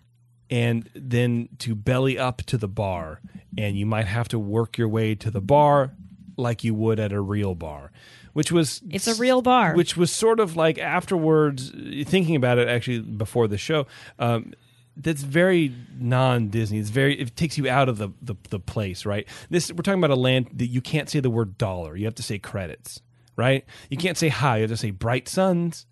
and 0.49 0.89
then 0.93 1.49
to 1.59 1.73
belly 1.75 2.19
up 2.19 2.39
to 2.43 2.57
the 2.57 2.67
bar 2.67 3.21
and 3.57 3.77
you 3.77 3.85
might 3.85 4.05
have 4.05 4.27
to 4.29 4.37
work 4.39 4.77
your 4.77 4.89
way 4.89 5.15
to 5.15 5.31
the 5.31 5.41
bar 5.41 5.93
like 6.37 6.63
you 6.63 6.73
would 6.73 6.99
at 6.99 7.11
a 7.13 7.21
real 7.21 7.55
bar 7.55 7.91
which 8.33 8.51
was 8.51 8.81
It's 8.89 9.07
a 9.07 9.15
real 9.15 9.41
bar. 9.41 9.75
which 9.75 9.95
was 9.95 10.11
sort 10.11 10.39
of 10.39 10.55
like 10.57 10.77
afterwards 10.77 11.71
thinking 12.05 12.35
about 12.35 12.57
it 12.57 12.67
actually 12.67 12.99
before 12.99 13.47
the 13.47 13.57
show 13.57 13.87
um, 14.19 14.53
that's 14.97 15.23
very 15.23 15.73
non-disney 15.97 16.77
it's 16.77 16.89
very 16.89 17.19
it 17.19 17.35
takes 17.35 17.57
you 17.57 17.69
out 17.69 17.87
of 17.87 17.97
the, 17.97 18.09
the 18.21 18.35
the 18.49 18.59
place 18.59 19.05
right 19.05 19.27
this 19.49 19.71
we're 19.71 19.83
talking 19.83 20.03
about 20.03 20.11
a 20.11 20.19
land 20.19 20.49
that 20.53 20.67
you 20.67 20.81
can't 20.81 21.09
say 21.09 21.19
the 21.19 21.29
word 21.29 21.57
dollar 21.57 21.95
you 21.95 22.05
have 22.05 22.15
to 22.15 22.23
say 22.23 22.37
credits 22.37 23.01
right 23.37 23.65
you 23.89 23.97
can't 23.97 24.17
say 24.17 24.27
hi 24.27 24.57
you 24.57 24.63
have 24.63 24.69
to 24.69 24.77
say 24.77 24.91
bright 24.91 25.27
suns 25.29 25.85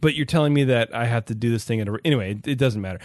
but 0.00 0.14
you're 0.14 0.26
telling 0.26 0.52
me 0.52 0.64
that 0.64 0.92
I 0.92 1.04
have 1.04 1.26
to 1.26 1.34
do 1.34 1.50
this 1.50 1.64
thing 1.64 1.80
at 1.80 1.86
a 1.86 1.98
anyway. 2.04 2.32
It, 2.32 2.48
it 2.48 2.58
doesn't 2.58 2.80
matter. 2.80 2.98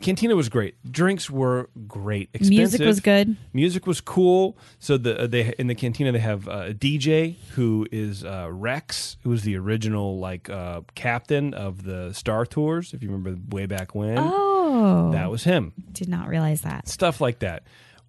Cantina 0.00 0.34
was 0.34 0.48
great. 0.48 0.74
Drinks 0.90 1.30
were 1.30 1.70
great. 1.86 2.30
Expensive. 2.34 2.50
Music 2.50 2.80
was 2.80 2.98
good. 2.98 3.36
Music 3.52 3.86
was 3.86 4.00
cool. 4.00 4.58
So 4.80 4.98
the 4.98 5.20
uh, 5.20 5.26
they 5.28 5.54
in 5.56 5.68
the 5.68 5.74
cantina 5.76 6.10
they 6.10 6.18
have 6.18 6.48
uh, 6.48 6.66
a 6.70 6.74
DJ 6.74 7.36
who 7.52 7.86
is 7.92 8.24
uh, 8.24 8.48
Rex, 8.50 9.18
who 9.22 9.30
was 9.30 9.42
the 9.44 9.56
original 9.56 10.18
like 10.18 10.50
uh, 10.50 10.80
captain 10.96 11.54
of 11.54 11.84
the 11.84 12.12
Star 12.12 12.44
Tours. 12.44 12.92
If 12.92 13.02
you 13.02 13.10
remember 13.10 13.38
way 13.54 13.66
back 13.66 13.94
when. 13.94 14.18
Oh, 14.18 14.53
Oh, 14.76 15.12
That 15.12 15.30
was 15.30 15.44
him. 15.44 15.72
did 15.92 16.08
not 16.08 16.28
realize 16.28 16.62
that. 16.62 16.88
Stuff 16.88 17.20
like 17.20 17.38
that. 17.38 17.62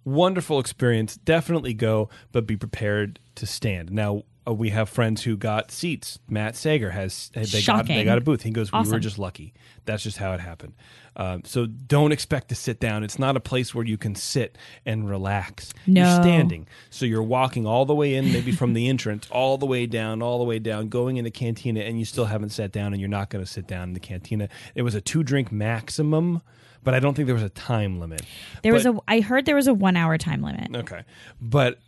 Wonderful 0.04 0.58
experience. 0.60 1.16
Definitely 1.16 1.74
go, 1.74 2.08
but 2.32 2.46
be 2.46 2.56
prepared 2.56 3.18
to 3.36 3.46
stand. 3.46 3.90
Now 3.90 4.22
we 4.52 4.70
have 4.70 4.88
friends 4.88 5.22
who 5.24 5.36
got 5.36 5.70
seats. 5.70 6.18
Matt 6.28 6.56
Sager 6.56 6.90
has 6.90 7.30
they 7.34 7.62
got 7.62 7.86
they 7.86 8.04
got 8.04 8.18
a 8.18 8.20
booth. 8.20 8.42
He 8.42 8.50
goes, 8.50 8.72
we 8.72 8.88
were 8.88 8.98
just 8.98 9.18
lucky. 9.18 9.54
That's 9.84 10.02
just 10.02 10.18
how 10.18 10.32
it 10.32 10.40
happened. 10.40 10.74
Um, 11.16 11.42
so 11.44 11.66
don't 11.66 12.12
expect 12.12 12.48
to 12.50 12.54
sit 12.54 12.78
down. 12.78 13.02
It's 13.02 13.18
not 13.18 13.36
a 13.36 13.40
place 13.40 13.74
where 13.74 13.84
you 13.84 13.96
can 13.96 14.14
sit 14.14 14.58
and 14.84 15.08
relax. 15.08 15.72
You're 15.86 16.04
standing. 16.22 16.68
So 16.90 17.06
you're 17.06 17.22
walking 17.22 17.66
all 17.66 17.86
the 17.86 17.94
way 17.94 18.14
in, 18.14 18.32
maybe 18.32 18.52
from 18.52 18.74
the 18.74 18.88
entrance, 18.88 19.26
all 19.30 19.56
the 19.56 19.66
way 19.66 19.86
down, 19.86 20.20
all 20.20 20.38
the 20.38 20.44
way 20.44 20.58
down, 20.58 20.88
going 20.88 21.16
into 21.16 21.30
cantina, 21.30 21.80
and 21.80 21.98
you 21.98 22.04
still 22.04 22.26
haven't 22.26 22.50
sat 22.50 22.70
down, 22.70 22.92
and 22.92 23.00
you're 23.00 23.08
not 23.08 23.30
going 23.30 23.44
to 23.44 23.50
sit 23.50 23.66
down 23.66 23.84
in 23.84 23.94
the 23.94 24.00
cantina. 24.00 24.48
It 24.74 24.82
was 24.82 24.94
a 24.94 25.00
two 25.00 25.22
drink 25.22 25.50
maximum, 25.50 26.42
but 26.84 26.94
I 26.94 27.00
don't 27.00 27.14
think 27.14 27.26
there 27.26 27.34
was 27.34 27.42
a 27.42 27.48
time 27.48 27.98
limit. 27.98 28.22
There 28.62 28.74
was 28.74 28.84
a. 28.84 28.96
I 29.08 29.20
heard 29.20 29.46
there 29.46 29.56
was 29.56 29.66
a 29.68 29.74
one 29.74 29.96
hour 29.96 30.18
time 30.18 30.42
limit. 30.42 30.76
Okay, 30.76 31.02
but 31.40 31.78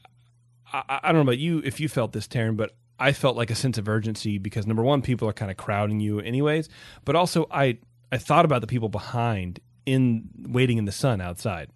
I, 0.73 1.01
I 1.03 1.07
don't 1.09 1.17
know 1.17 1.23
about 1.31 1.39
you 1.39 1.61
if 1.65 1.81
you 1.81 1.89
felt 1.89 2.13
this, 2.13 2.27
Taryn, 2.29 2.57
but 2.57 2.75
I 2.99 3.13
felt 3.13 3.37
like 3.37 3.51
a 3.51 3.55
sense 3.55 3.79
of 3.79 3.89
urgency 3.89 4.39
because 4.39 4.67
number 4.67 4.83
one, 4.83 5.03
people 5.03 5.29
are 5.29 5.33
kind 5.33 5.51
of 5.51 5.57
crowding 5.57 6.01
you 6.01 6.21
anyways, 6.21 6.69
but 7.05 7.17
also 7.17 7.47
I 7.51 7.79
I 8.13 8.19
thought 8.19 8.45
about 8.45 8.61
the 8.61 8.67
people 8.67 8.89
behind 8.89 9.61
in 9.87 10.29
waiting 10.49 10.79
in 10.79 10.85
the 10.85 10.93
sun 10.93 11.21
outside, 11.21 11.71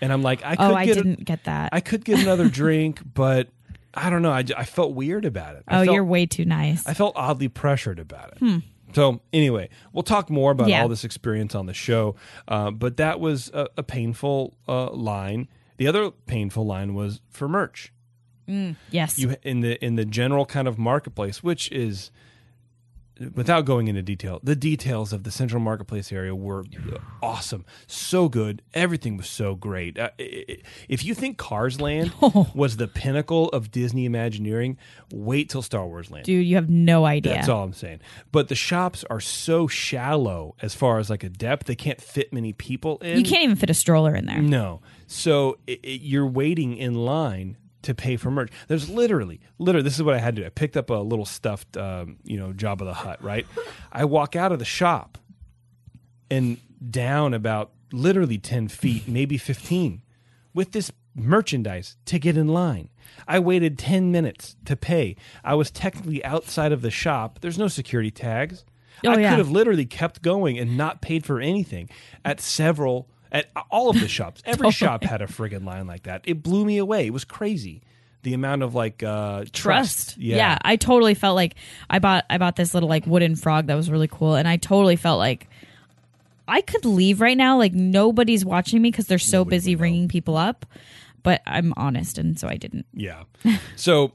and 0.00 0.12
I'm 0.12 0.22
like, 0.22 0.44
I 0.44 0.56
could 0.56 0.64
Oh, 0.70 0.74
I 0.74 0.84
get 0.86 0.96
a- 0.98 1.02
didn't 1.02 1.24
get 1.24 1.44
that. 1.44 1.70
I 1.72 1.80
could 1.80 2.04
get 2.04 2.20
another 2.20 2.48
drink, 2.60 3.00
but 3.14 3.48
I 3.94 4.08
don't 4.10 4.22
know. 4.22 4.32
I, 4.32 4.44
I 4.56 4.64
felt 4.64 4.94
weird 4.94 5.24
about 5.24 5.56
it. 5.56 5.64
I 5.68 5.76
oh, 5.80 5.84
felt, 5.84 5.94
you're 5.94 6.04
way 6.04 6.26
too 6.26 6.44
nice. 6.44 6.86
I 6.86 6.94
felt 6.94 7.12
oddly 7.16 7.48
pressured 7.48 7.98
about 7.98 8.34
it. 8.40 8.62
So 8.94 9.20
anyway, 9.32 9.70
we'll 9.94 10.02
talk 10.02 10.28
more 10.28 10.50
about 10.52 10.68
Yeah. 10.68 10.82
all 10.82 10.88
this 10.88 11.04
experience 11.04 11.54
on 11.54 11.64
the 11.66 11.72
show. 11.74 12.14
Uh, 12.48 12.70
but 12.70 12.98
that 12.98 13.20
was 13.20 13.50
a, 13.54 13.68
a 13.78 13.82
painful 13.82 14.54
uh, 14.68 14.90
line. 14.90 15.48
The 15.78 15.86
other 15.86 16.10
painful 16.10 16.66
line 16.66 16.92
was 16.94 17.20
for 17.30 17.48
merch. 17.48 17.90
Yes. 18.90 19.18
You 19.18 19.36
in 19.42 19.60
the 19.60 19.82
in 19.84 19.96
the 19.96 20.04
general 20.04 20.46
kind 20.46 20.68
of 20.68 20.78
marketplace, 20.78 21.42
which 21.42 21.70
is 21.72 22.10
without 23.34 23.64
going 23.64 23.88
into 23.88 24.02
detail, 24.02 24.40
the 24.42 24.56
details 24.56 25.12
of 25.12 25.24
the 25.24 25.30
central 25.30 25.60
marketplace 25.60 26.12
area 26.12 26.34
were 26.34 26.64
awesome, 27.22 27.64
so 27.86 28.28
good. 28.28 28.62
Everything 28.74 29.16
was 29.16 29.28
so 29.28 29.54
great. 29.54 29.98
Uh, 29.98 30.10
if 30.18 31.04
you 31.04 31.14
think 31.14 31.38
Cars 31.38 31.80
Land 31.80 32.12
was 32.54 32.76
the 32.76 32.88
pinnacle 32.88 33.48
of 33.50 33.70
Disney 33.70 34.04
Imagineering, 34.04 34.78
wait 35.12 35.50
till 35.50 35.62
Star 35.62 35.86
Wars 35.86 36.10
Land. 36.10 36.24
Dude, 36.24 36.46
you 36.46 36.56
have 36.56 36.70
no 36.70 37.04
idea. 37.04 37.34
That's 37.34 37.48
all 37.48 37.62
I'm 37.64 37.72
saying. 37.72 38.00
But 38.30 38.48
the 38.48 38.54
shops 38.54 39.04
are 39.10 39.20
so 39.20 39.66
shallow 39.66 40.54
as 40.62 40.74
far 40.74 40.98
as 40.98 41.10
like 41.10 41.24
a 41.24 41.28
depth; 41.28 41.66
they 41.66 41.76
can't 41.76 42.00
fit 42.00 42.32
many 42.32 42.52
people 42.52 42.98
in. 42.98 43.18
You 43.18 43.24
can't 43.24 43.44
even 43.44 43.56
fit 43.56 43.70
a 43.70 43.74
stroller 43.74 44.14
in 44.14 44.26
there. 44.26 44.40
No. 44.40 44.80
So 45.06 45.58
i 45.68 45.78
i 45.84 45.88
you're 46.02 46.26
waiting 46.26 46.76
in 46.76 46.94
line 46.94 47.56
to 47.82 47.94
pay 47.94 48.16
for 48.16 48.30
merch. 48.30 48.50
There's 48.68 48.88
literally, 48.88 49.40
literally, 49.58 49.82
this 49.82 49.96
is 49.96 50.02
what 50.02 50.14
I 50.14 50.18
had 50.18 50.36
to 50.36 50.42
do. 50.42 50.46
I 50.46 50.50
picked 50.50 50.76
up 50.76 50.90
a 50.90 50.94
little 50.94 51.24
stuffed, 51.24 51.76
um, 51.76 52.16
you 52.24 52.38
know, 52.38 52.52
Jabba 52.52 52.80
the 52.80 52.94
Hutt, 52.94 53.22
right? 53.22 53.46
I 53.92 54.04
walk 54.04 54.36
out 54.36 54.52
of 54.52 54.58
the 54.58 54.64
shop 54.64 55.18
and 56.30 56.58
down 56.90 57.34
about 57.34 57.72
literally 57.92 58.38
10 58.38 58.68
feet, 58.68 59.06
maybe 59.06 59.36
15, 59.36 60.02
with 60.54 60.72
this 60.72 60.90
merchandise 61.14 61.96
to 62.06 62.18
get 62.18 62.36
in 62.36 62.48
line. 62.48 62.88
I 63.28 63.38
waited 63.38 63.78
10 63.78 64.10
minutes 64.10 64.56
to 64.64 64.76
pay. 64.76 65.16
I 65.44 65.54
was 65.54 65.70
technically 65.70 66.24
outside 66.24 66.72
of 66.72 66.82
the 66.82 66.90
shop. 66.90 67.40
There's 67.40 67.58
no 67.58 67.68
security 67.68 68.10
tags. 68.10 68.64
Oh, 69.04 69.10
I 69.10 69.18
yeah. 69.18 69.30
could 69.30 69.38
have 69.38 69.50
literally 69.50 69.86
kept 69.86 70.22
going 70.22 70.58
and 70.58 70.76
not 70.76 71.02
paid 71.02 71.24
for 71.24 71.40
anything 71.40 71.88
at 72.24 72.40
several 72.40 73.08
at 73.32 73.50
all 73.70 73.90
of 73.90 73.98
the 73.98 74.06
shops. 74.06 74.42
Every 74.46 74.70
shop 74.70 75.02
had 75.02 75.22
a 75.22 75.26
friggin' 75.26 75.64
line 75.64 75.86
like 75.86 76.04
that. 76.04 76.22
It 76.24 76.42
blew 76.42 76.64
me 76.64 76.78
away. 76.78 77.06
It 77.06 77.12
was 77.12 77.24
crazy. 77.24 77.82
The 78.22 78.34
amount 78.34 78.62
of 78.62 78.74
like 78.76 79.02
uh 79.02 79.40
trust. 79.52 79.54
Trust. 79.54 80.18
Yeah. 80.18 80.56
I 80.62 80.76
totally 80.76 81.14
felt 81.14 81.34
like 81.34 81.56
I 81.90 81.98
bought 81.98 82.24
I 82.30 82.38
bought 82.38 82.54
this 82.54 82.72
little 82.72 82.88
like 82.88 83.04
wooden 83.04 83.34
frog 83.34 83.66
that 83.66 83.74
was 83.74 83.90
really 83.90 84.06
cool, 84.06 84.36
and 84.36 84.46
I 84.46 84.58
totally 84.58 84.94
felt 84.94 85.18
like 85.18 85.48
I 86.46 86.60
could 86.60 86.84
leave 86.84 87.20
right 87.20 87.36
now. 87.36 87.58
Like 87.58 87.72
nobody's 87.72 88.44
watching 88.44 88.80
me 88.80 88.90
because 88.90 89.06
they're 89.06 89.18
so 89.18 89.44
busy 89.44 89.74
ringing 89.74 90.06
people 90.06 90.36
up. 90.36 90.66
But 91.24 91.40
I'm 91.46 91.72
honest, 91.76 92.18
and 92.18 92.38
so 92.38 92.48
I 92.48 92.56
didn't. 92.56 92.86
Yeah. 92.94 93.24
so 93.76 94.12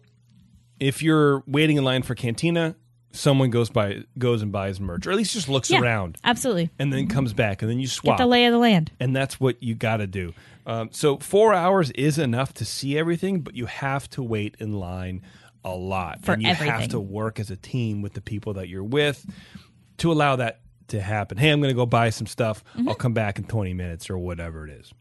if 0.79 1.01
you're 1.01 1.43
waiting 1.47 1.77
in 1.77 1.83
line 1.83 2.03
for 2.03 2.15
Cantina, 2.15 2.75
someone 3.11 3.49
goes 3.49 3.69
by 3.69 4.03
goes 4.17 4.41
and 4.41 4.51
buys 4.51 4.79
merch, 4.79 5.07
or 5.07 5.11
at 5.11 5.17
least 5.17 5.33
just 5.33 5.49
looks 5.49 5.69
Yeah, 5.69 5.81
around 5.81 6.17
absolutely. 6.23 6.69
and 6.79 6.91
then 6.93 7.07
comes 7.07 7.33
back 7.33 7.61
and 7.61 7.69
then 7.71 7.79
you 7.79 7.87
Get 7.87 7.91
swap. 7.93 8.17
the 8.17 8.25
lay 8.25 8.45
of 8.45 8.51
the 8.53 8.59
land. 8.59 8.91
and 8.99 9.15
that's 9.15 9.39
what 9.39 9.61
you 9.63 9.75
got 9.75 9.97
to 9.97 10.07
do. 10.07 10.33
Um, 10.65 10.89
so 10.91 11.17
four 11.17 11.53
hours 11.53 11.91
is 11.91 12.17
enough 12.17 12.53
to 12.55 12.65
see 12.65 12.97
everything, 12.97 13.39
but 13.41 13.55
you 13.55 13.65
have 13.67 14.09
to 14.11 14.21
wait 14.23 14.55
in 14.59 14.73
line 14.73 15.21
a 15.63 15.71
lot, 15.75 16.23
For 16.23 16.33
and 16.33 16.41
you 16.43 16.53
have 16.53 16.89
to 16.89 16.99
work 16.99 17.39
as 17.39 17.49
a 17.51 17.55
team 17.55 18.01
with 18.01 18.13
the 18.13 18.21
people 18.21 18.53
that 18.53 18.67
you're 18.69 18.83
with 18.83 19.25
to 19.97 20.11
allow 20.11 20.35
that 20.37 20.59
to 20.89 21.01
happen. 21.01 21.37
Hey, 21.37 21.49
I'm 21.51 21.59
going 21.59 21.71
to 21.71 21.75
go 21.75 21.85
buy 21.85 22.09
some 22.09 22.27
stuff. 22.27 22.63
Mm-hmm. 22.77 22.89
I'll 22.89 22.95
come 22.95 23.13
back 23.13 23.37
in 23.37 23.45
20 23.45 23.73
minutes 23.73 24.09
or 24.09 24.17
whatever 24.17 24.65
it 24.67 24.71
is. 24.79 24.93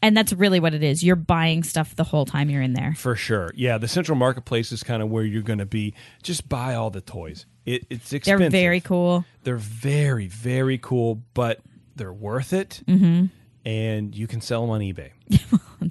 And 0.00 0.16
that's 0.16 0.32
really 0.32 0.58
what 0.60 0.74
it 0.74 0.82
is. 0.82 1.02
You're 1.04 1.16
buying 1.16 1.62
stuff 1.62 1.94
the 1.96 2.04
whole 2.04 2.24
time 2.26 2.50
you're 2.50 2.62
in 2.62 2.74
there. 2.74 2.94
For 2.96 3.14
sure. 3.16 3.52
Yeah, 3.56 3.78
the 3.78 3.86
central 3.88 4.16
marketplace 4.16 4.70
is 4.72 4.82
kind 4.82 5.02
of 5.02 5.08
where 5.10 5.24
you're 5.24 5.42
going 5.42 5.60
to 5.60 5.66
be. 5.66 5.94
Just 6.24 6.48
buy 6.48 6.74
all 6.74 6.90
the 6.90 7.00
toys. 7.00 7.46
It, 7.64 7.86
it's 7.90 8.12
expensive. 8.12 8.50
They're 8.52 8.60
very 8.60 8.80
cool. 8.80 9.24
They're 9.44 9.56
very, 9.56 10.26
very 10.26 10.78
cool, 10.78 11.22
but 11.34 11.60
they're 11.96 12.12
worth 12.12 12.52
it. 12.52 12.82
Mm-hmm. 12.86 13.26
And 13.64 14.14
you 14.14 14.26
can 14.26 14.40
sell 14.40 14.62
them 14.62 14.70
on 14.70 14.80
eBay. 14.80 15.10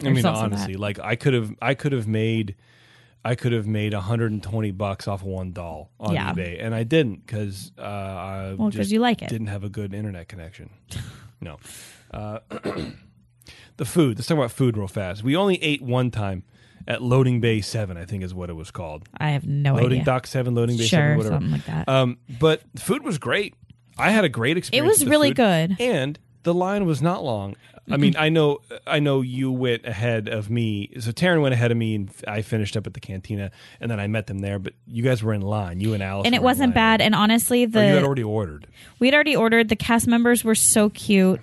I 0.03 0.10
mean, 0.10 0.17
also 0.17 0.21
that. 0.23 0.36
honestly, 0.53 0.75
like 0.75 0.99
I 0.99 1.15
could 1.15 1.34
have, 1.34 1.53
I 1.62 1.73
could 1.73 1.93
have 1.93 2.07
made, 2.07 2.55
I 3.23 3.36
could 3.36 3.53
have 3.53 3.65
made 3.67 3.93
120 3.93 4.71
bucks 4.71 5.07
off 5.07 5.21
of 5.21 5.27
one 5.27 5.53
doll 5.53 5.89
on 5.99 6.13
Yeah. 6.13 6.34
eBay, 6.34 6.62
and 6.62 6.75
I 6.75 6.84
didn't 6.84 7.25
because 7.25 7.71
uh, 7.77 7.81
I 7.81 8.55
Well, 8.57 8.67
'cause 8.67 8.75
just 8.75 8.91
you 8.91 8.99
like 8.99 9.21
it. 9.21 9.29
Didn't 9.29 9.47
have 9.47 9.63
a 9.63 9.69
good 9.69 9.93
internet 9.93 10.27
connection. 10.27 10.71
no. 11.41 11.60
Uh, 12.13 12.39
the 13.77 13.86
food. 13.86 14.17
Let's 14.17 14.27
talk 14.27 14.38
about 14.38 14.51
food 14.51 14.75
real 14.75 14.88
fast. 14.89 15.23
We 15.23 15.36
only 15.38 15.62
ate 15.63 15.81
one 15.81 16.12
time 16.12 16.43
at 16.87 17.01
Loading 17.01 17.39
Bay 17.41 17.61
Seven, 17.61 17.97
I 17.97 18.05
think 18.05 18.23
is 18.23 18.33
what 18.33 18.49
it 18.49 18.53
was 18.53 18.71
called. 18.71 19.07
I 19.17 19.31
have 19.31 19.45
no 19.45 19.73
idea. 19.75 19.83
Loading. 19.83 20.03
Dock 20.03 20.27
Seven, 20.27 20.55
Loading 20.55 20.77
Bay 20.77 20.85
Sure, 20.85 20.99
Seven, 20.99 21.17
whatever. 21.17 21.35
something 21.35 21.51
like 21.51 21.65
that. 21.65 21.87
Um, 21.89 22.17
but 22.39 22.61
the 22.73 22.81
food 22.81 23.03
was 23.03 23.17
great. 23.17 23.55
I 23.97 24.11
had 24.11 24.23
a 24.23 24.29
great 24.29 24.57
experience. 24.57 24.85
It 24.85 24.87
was 24.89 24.99
the 24.99 25.09
really 25.09 25.29
food, 25.29 25.35
good. 25.37 25.75
and 25.81 26.17
the 26.43 26.53
line 26.53 26.85
was 26.85 27.01
not 27.01 27.23
long. 27.23 27.55
I 27.89 27.97
mean, 27.97 28.15
I 28.17 28.29
know, 28.29 28.59
I 28.87 28.99
know 28.99 29.19
you 29.21 29.51
went 29.51 29.85
ahead 29.85 30.29
of 30.29 30.49
me. 30.49 30.91
So 30.99 31.11
Taryn 31.11 31.41
went 31.41 31.53
ahead 31.53 31.71
of 31.71 31.77
me, 31.77 31.95
and 31.95 32.11
I 32.25 32.41
finished 32.41 32.77
up 32.77 32.87
at 32.87 32.93
the 32.93 33.01
cantina, 33.01 33.51
and 33.81 33.91
then 33.91 33.99
I 33.99 34.07
met 34.07 34.27
them 34.27 34.39
there. 34.39 34.59
But 34.59 34.73
you 34.85 35.03
guys 35.03 35.21
were 35.21 35.33
in 35.33 35.41
line. 35.41 35.81
You 35.81 35.93
and 35.93 36.01
Alice, 36.01 36.25
and 36.25 36.33
it 36.33 36.41
wasn't 36.43 36.73
bad. 36.73 37.01
And 37.01 37.13
honestly, 37.13 37.63
Or 37.65 37.67
you 37.67 37.79
had 37.95 38.03
already 38.03 38.23
ordered. 38.23 38.67
we 38.99 39.07
had 39.07 39.13
already 39.13 39.35
ordered. 39.35 39.67
The 39.67 39.75
cast 39.75 40.07
members 40.07 40.43
were 40.43 40.55
so 40.55 40.89
cute. 40.89 41.41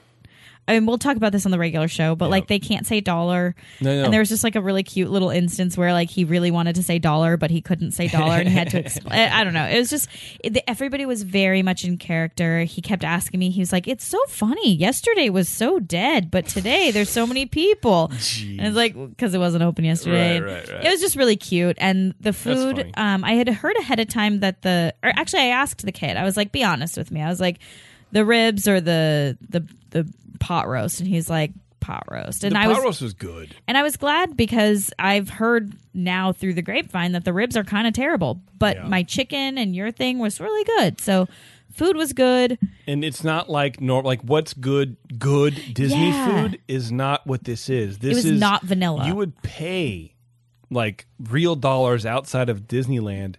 I 0.69 0.75
mean, 0.75 0.85
we'll 0.85 0.99
talk 0.99 1.17
about 1.17 1.33
this 1.33 1.47
on 1.47 1.51
the 1.51 1.59
regular 1.59 1.89
show, 1.89 2.15
but 2.15 2.29
like 2.29 2.47
they 2.47 2.59
can't 2.59 2.87
say 2.87 3.01
dollar. 3.01 3.55
No, 3.81 3.97
no. 3.97 4.05
And 4.05 4.13
there 4.13 4.21
was 4.21 4.29
just 4.29 4.45
like 4.45 4.55
a 4.55 4.61
really 4.61 4.83
cute 4.83 5.11
little 5.11 5.31
instance 5.31 5.79
where 5.79 5.95
like 5.95 6.11
he 6.11 6.25
really 6.25 6.51
wanted 6.51 6.75
to 6.75 6.83
say 6.83 6.99
dollar, 6.99 7.39
but 7.39 7.51
he 7.51 7.63
couldn't 7.63 7.93
say 7.93 8.07
dollar, 8.07 8.37
and 8.37 8.49
he 8.49 8.55
had 8.55 8.71
to 8.71 8.79
explain. 8.85 9.19
I 9.19 9.45
don't 9.45 9.55
know. 9.55 9.65
It 9.65 9.79
was 9.79 9.89
just 9.89 10.11
it, 10.45 10.59
everybody 10.69 11.07
was 11.07 11.23
very 11.23 11.63
much 11.63 11.85
in 11.85 11.97
character. 11.97 12.65
He 12.65 12.83
kept 12.83 13.03
asking 13.03 13.41
me. 13.41 13.49
He 13.51 13.61
was 13.61 13.73
like, 13.73 13.89
"It's 13.89 14.07
so 14.07 14.19
funny. 14.29 14.75
Yesterday 14.75 15.31
was 15.31 15.49
so 15.49 15.81
dead, 15.81 16.31
but 16.31 16.47
today 16.47 16.91
there's 16.91 17.11
so 17.11 17.27
many 17.27 17.47
people." 17.47 18.13
And 18.43 18.61
it's 18.61 18.77
like 18.77 18.95
because 18.95 19.33
it 19.33 19.39
wasn't 19.39 19.63
open 19.65 19.87
yesterday. 19.87 20.39
Right, 20.39 20.53
right, 20.53 20.69
right. 20.71 20.85
It 20.85 20.91
was 20.91 21.01
just 21.01 21.17
really 21.17 21.37
cute, 21.37 21.79
and 21.81 22.15
the 22.21 22.35
food. 22.35 22.93
Um, 22.95 23.25
I 23.25 23.33
had 23.33 23.49
heard 23.49 23.77
ahead 23.79 24.01
of 24.01 24.09
time 24.09 24.41
that 24.41 24.61
the, 24.63 24.95
or 25.03 25.11
actually, 25.11 25.43
I 25.43 25.47
asked 25.47 25.85
the 25.85 25.93
kid. 25.93 26.19
I 26.19 26.25
was 26.25 26.37
like, 26.37 26.53
"Be 26.53 26.63
honest 26.63 26.99
with 26.99 27.11
me." 27.11 27.23
I 27.23 27.29
was 27.29 27.41
like, 27.41 27.59
"The 28.12 28.25
ribs 28.25 28.66
or 28.68 28.81
the 28.81 29.37
the 29.49 29.66
the 29.90 30.12
pot 30.40 30.68
roast?" 30.68 31.01
And 31.01 31.09
he's 31.09 31.29
like, 31.31 31.53
"Pot 31.81 32.05
roast." 32.11 32.44
And 32.44 32.55
the 32.55 32.59
I 32.61 32.64
pot 32.66 32.77
was 32.77 32.85
roast 32.85 33.03
was 33.03 33.14
good. 33.14 33.55
and 33.66 33.77
I 33.77 33.83
was 33.83 33.97
glad 33.97 34.37
because 34.37 34.92
I've 34.99 35.29
heard 35.29 35.73
now 35.94 36.33
through 36.33 36.55
the 36.55 36.62
grapevine 36.62 37.12
that 37.12 37.25
the 37.25 37.33
ribs 37.33 37.57
are 37.57 37.64
kind 37.64 37.87
of 37.87 37.92
terrible, 37.94 38.40
but 38.59 38.77
Yeah. 38.77 38.87
my 38.88 39.03
chicken 39.03 39.59
and 39.59 39.75
your 39.75 39.90
thing 39.90 40.18
was 40.18 40.40
really 40.40 40.64
good. 40.64 41.01
So 41.01 41.29
food 41.73 41.97
was 41.97 42.12
good. 42.12 42.59
and 42.87 43.05
it's 43.05 43.23
not 43.25 43.49
like 43.51 43.81
normal. 43.81 44.09
Like 44.09 44.23
what's 44.23 44.55
good, 44.55 44.97
good 45.18 45.61
Disney 45.75 46.09
Yeah. 46.11 46.27
food 46.49 46.61
is 46.68 46.90
not 46.92 47.27
what 47.27 47.44
this 47.44 47.68
is. 47.68 47.99
This 47.99 48.14
was 48.16 48.25
is 48.27 48.40
not 48.40 48.62
vanilla. 48.64 49.07
You 49.07 49.14
would 49.16 49.40
pay 49.42 50.14
like 50.71 51.07
real 51.18 51.57
dollars 51.57 52.05
outside 52.07 52.49
of 52.49 52.62
Disneyland 52.68 53.37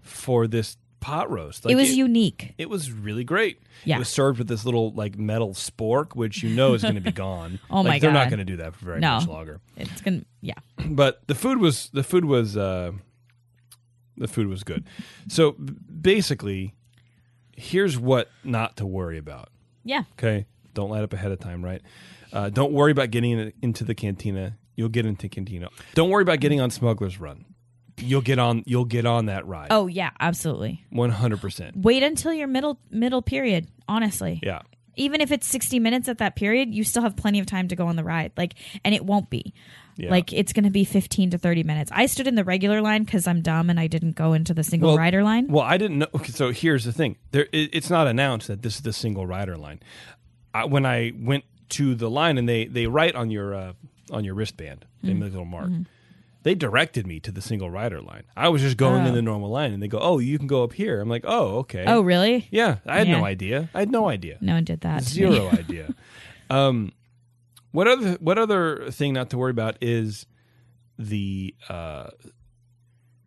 for 0.00 0.46
this 0.46 0.76
pot 1.02 1.30
roast. 1.30 1.64
Like, 1.66 1.72
it 1.72 1.76
was 1.76 1.94
unique. 1.94 2.54
It 2.56 2.70
was 2.70 2.90
really 2.90 3.24
great. 3.24 3.60
Yeah. 3.84 3.96
It 3.96 3.98
was 3.98 4.08
served 4.08 4.38
with 4.38 4.48
this 4.48 4.64
little 4.64 4.92
like 4.92 5.18
metal 5.18 5.50
spork, 5.52 6.14
which 6.16 6.42
you 6.42 6.48
know 6.56 6.72
is 6.72 6.80
going 6.82 6.94
to 6.94 7.00
be 7.02 7.12
gone. 7.26 7.58
Oh 7.70 7.82
Like, 7.82 7.86
my 7.86 7.98
They're 7.98 8.12
not 8.12 8.30
going 8.30 8.38
to 8.38 8.44
do 8.46 8.56
that 8.56 8.74
for 8.74 8.86
very 8.86 9.00
No. 9.00 9.16
much 9.16 9.28
longer. 9.28 9.60
It's 9.76 10.00
gonna 10.00 10.22
yeah. 10.40 10.54
But 10.86 11.26
the 11.26 11.34
food 11.34 11.58
was 11.58 11.90
the 11.92 12.02
food 12.02 12.24
was 12.24 12.56
uh, 12.56 12.92
the 14.16 14.28
food 14.28 14.46
was 14.46 14.62
good. 14.64 14.86
So 15.28 15.52
basically, 15.52 16.74
here's 17.56 17.98
what 17.98 18.30
not 18.44 18.76
to 18.78 18.86
worry 18.86 19.18
about. 19.18 19.48
Yeah. 19.84 20.04
Okay. 20.18 20.46
Don't 20.74 20.90
light 20.90 21.02
up 21.02 21.12
ahead 21.12 21.32
of 21.32 21.38
time, 21.40 21.64
right? 21.64 21.82
Uh, 22.32 22.48
don't 22.48 22.72
worry 22.72 22.92
about 22.92 23.10
getting 23.10 23.32
in, 23.32 23.52
into 23.60 23.84
the 23.84 23.94
cantina. 23.94 24.56
You'll 24.74 24.88
get 24.88 25.04
into 25.04 25.28
cantina. 25.28 25.68
Don't 25.94 26.08
worry 26.08 26.22
about 26.22 26.40
getting 26.40 26.60
on 26.60 26.70
Smuggler's 26.70 27.20
Run. 27.20 27.44
You'll 27.98 28.20
get 28.22 28.38
on. 28.38 28.62
You'll 28.66 28.84
get 28.84 29.06
on 29.06 29.26
that 29.26 29.46
ride. 29.46 29.68
Oh 29.70 29.86
yeah, 29.86 30.10
absolutely. 30.20 30.84
One 30.90 31.10
hundred 31.10 31.40
percent. 31.40 31.76
Wait 31.76 32.02
until 32.02 32.32
your 32.32 32.48
middle 32.48 32.78
middle 32.90 33.22
period. 33.22 33.68
Honestly, 33.88 34.40
Yeah. 34.42 34.62
even 34.96 35.20
if 35.20 35.30
it's 35.30 35.46
sixty 35.46 35.78
minutes 35.78 36.08
at 36.08 36.18
that 36.18 36.34
period, 36.36 36.74
you 36.74 36.84
still 36.84 37.02
have 37.02 37.16
plenty 37.16 37.38
of 37.40 37.46
time 37.46 37.68
to 37.68 37.76
go 37.76 37.86
on 37.86 37.96
the 37.96 38.04
ride. 38.04 38.32
Like, 38.36 38.54
and 38.84 38.94
it 38.94 39.04
won't 39.04 39.28
be. 39.30 39.52
Yeah. 39.96 40.10
Like 40.10 40.32
it's 40.32 40.54
going 40.54 40.64
to 40.64 40.70
be 40.70 40.84
fifteen 40.84 41.28
to 41.30 41.38
thirty 41.38 41.62
minutes. 41.62 41.90
I 41.94 42.06
stood 42.06 42.26
in 42.26 42.34
the 42.34 42.44
regular 42.44 42.80
line 42.80 43.04
because 43.04 43.26
I'm 43.26 43.42
dumb 43.42 43.68
and 43.68 43.78
I 43.78 43.88
didn't 43.88 44.12
go 44.16 44.32
into 44.32 44.54
the 44.54 44.64
single 44.64 44.88
Well, 44.90 44.96
rider 44.98 45.22
line. 45.22 45.48
Well, 45.48 45.64
I 45.64 45.76
didn't 45.76 45.98
know. 45.98 46.06
So 46.24 46.50
here's 46.50 46.84
the 46.84 46.92
thing: 46.92 47.16
there, 47.30 47.46
it, 47.52 47.70
it's 47.74 47.90
not 47.90 48.06
announced 48.06 48.48
that 48.48 48.62
this 48.62 48.76
is 48.76 48.80
the 48.82 48.92
single 48.94 49.26
rider 49.26 49.56
line. 49.58 49.80
I, 50.54 50.64
when 50.64 50.86
I 50.86 51.12
went 51.18 51.44
to 51.70 51.94
the 51.94 52.08
line 52.08 52.38
and 52.38 52.48
they 52.48 52.64
they 52.64 52.86
write 52.86 53.14
on 53.14 53.30
your 53.30 53.54
uh, 53.54 53.72
on 54.10 54.24
your 54.24 54.34
wristband, 54.34 54.86
they 55.02 55.10
Mm-hmm. 55.10 55.18
make 55.20 55.28
a 55.28 55.32
little 55.32 55.44
mark. 55.44 55.70
They 56.42 56.54
directed 56.56 57.06
me 57.06 57.20
to 57.20 57.30
the 57.30 57.40
single 57.40 57.70
rider 57.70 58.00
line. 58.00 58.24
I 58.36 58.48
was 58.48 58.62
just 58.62 58.76
going 58.76 59.04
in 59.06 59.12
Oh. 59.12 59.14
the 59.14 59.22
normal 59.22 59.48
line, 59.50 59.72
and 59.72 59.82
they 59.82 59.88
go, 59.88 59.98
"Oh, 60.00 60.18
you 60.18 60.38
can 60.38 60.46
go 60.48 60.64
up 60.64 60.72
here." 60.72 61.00
I'm 61.00 61.08
like, 61.08 61.24
"Oh, 61.26 61.58
okay." 61.58 61.84
oh 61.86 62.00
really? 62.00 62.48
yeah. 62.50 62.78
I 62.86 62.98
had 62.98 63.08
no 63.08 63.24
idea. 63.24 63.70
I 63.74 63.80
had 63.80 63.90
no 63.92 64.08
idea. 64.08 64.38
No 64.40 64.54
one 64.54 64.64
did 64.64 64.80
that. 64.80 65.04
Zero 65.04 65.48
idea. 65.52 65.94
Um, 66.50 66.92
what 67.70 67.86
other 67.88 68.12
what 68.20 68.38
other 68.38 68.90
thing 68.90 69.12
not 69.14 69.30
to 69.30 69.38
worry 69.38 69.52
about 69.52 69.76
is 69.80 70.26
the 70.98 71.54
uh, 71.68 72.10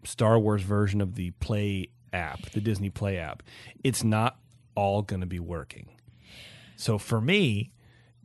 Star 0.04 0.38
Wars 0.39 0.62
version 0.62 1.01
of 1.01 1.15
the 1.15 1.32
Play 1.32 1.89
app, 2.13 2.41
the 2.51 2.62
Disney 2.62 2.89
Play 2.89 3.17
app. 3.17 3.43
It's 3.84 4.04
not 4.04 4.38
all 4.75 5.01
going 5.01 5.21
to 5.21 5.25
be 5.28 5.39
working. 5.39 5.89
So 6.75 6.97
for 6.97 7.21
me, 7.21 7.71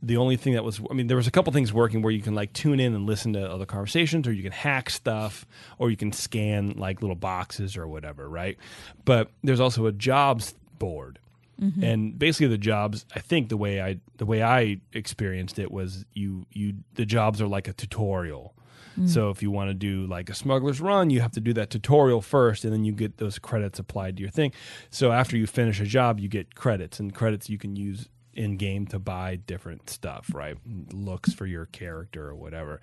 the 0.03 0.17
only 0.17 0.35
thing 0.35 0.53
that 0.53 0.63
was 0.63 0.81
I 0.89 0.93
mean 0.93 1.07
there 1.07 1.17
was 1.17 1.27
a 1.27 1.31
couple 1.31 1.53
things 1.53 1.71
working 1.71 2.01
where 2.01 2.11
you 2.11 2.21
can 2.21 2.33
like 2.33 2.53
tune 2.53 2.79
in 2.79 2.95
and 2.95 3.05
listen 3.05 3.33
to 3.33 3.51
other 3.51 3.65
conversations 3.65 4.27
or 4.27 4.33
you 4.33 4.43
can 4.43 4.51
hack 4.51 4.89
stuff 4.89 5.45
or 5.77 5.89
you 5.91 5.97
can 5.97 6.11
scan 6.11 6.73
like 6.77 7.01
little 7.01 7.15
boxes 7.15 7.77
or 7.77 7.87
whatever, 7.87 8.27
right? 8.27 8.57
But 9.05 9.29
there's 9.43 9.59
also 9.59 9.85
a 9.85 9.91
jobs 9.91 10.55
board. 10.79 11.19
Mm-hmm. 11.61 11.83
And 11.83 12.19
basically 12.19 12.47
the 12.47 12.57
jobs 12.57 13.05
I 13.15 13.19
think 13.19 13.49
the 13.49 13.57
way 13.57 13.81
I 13.81 13.99
the 14.17 14.25
way 14.25 14.41
I 14.41 14.79
experienced 14.93 15.59
it 15.59 15.71
was 15.71 16.05
you 16.13 16.45
you 16.51 16.75
the 16.95 17.05
jobs 17.05 17.41
are 17.41 17.47
like 17.47 17.67
a 17.67 17.73
tutorial. 17.73 18.55
Mm. 18.99 19.07
So 19.07 19.29
if 19.29 19.41
you 19.41 19.51
want 19.51 19.69
to 19.69 19.73
do 19.73 20.05
like 20.07 20.29
a 20.29 20.33
smuggler's 20.33 20.81
run, 20.81 21.11
you 21.11 21.21
have 21.21 21.31
to 21.33 21.39
do 21.39 21.53
that 21.53 21.69
tutorial 21.69 22.21
first, 22.21 22.65
and 22.65 22.73
then 22.73 22.83
you 22.83 22.91
get 22.91 23.17
those 23.17 23.39
credits 23.39 23.79
applied 23.79 24.17
to 24.17 24.21
your 24.21 24.31
thing. 24.31 24.51
So 24.89 25.11
after 25.11 25.37
you 25.37 25.47
finish 25.47 25.79
a 25.79 25.85
job, 25.85 26.19
you 26.19 26.27
get 26.27 26.55
credits, 26.55 26.99
and 26.99 27.13
credits 27.13 27.49
you 27.49 27.57
can 27.57 27.75
use 27.77 28.09
in 28.33 28.57
game 28.57 28.87
to 28.87 28.99
buy 28.99 29.35
different 29.35 29.89
stuff, 29.89 30.29
right? 30.33 30.57
Looks 30.93 31.33
for 31.33 31.45
your 31.45 31.65
character 31.67 32.27
or 32.29 32.35
whatever. 32.35 32.79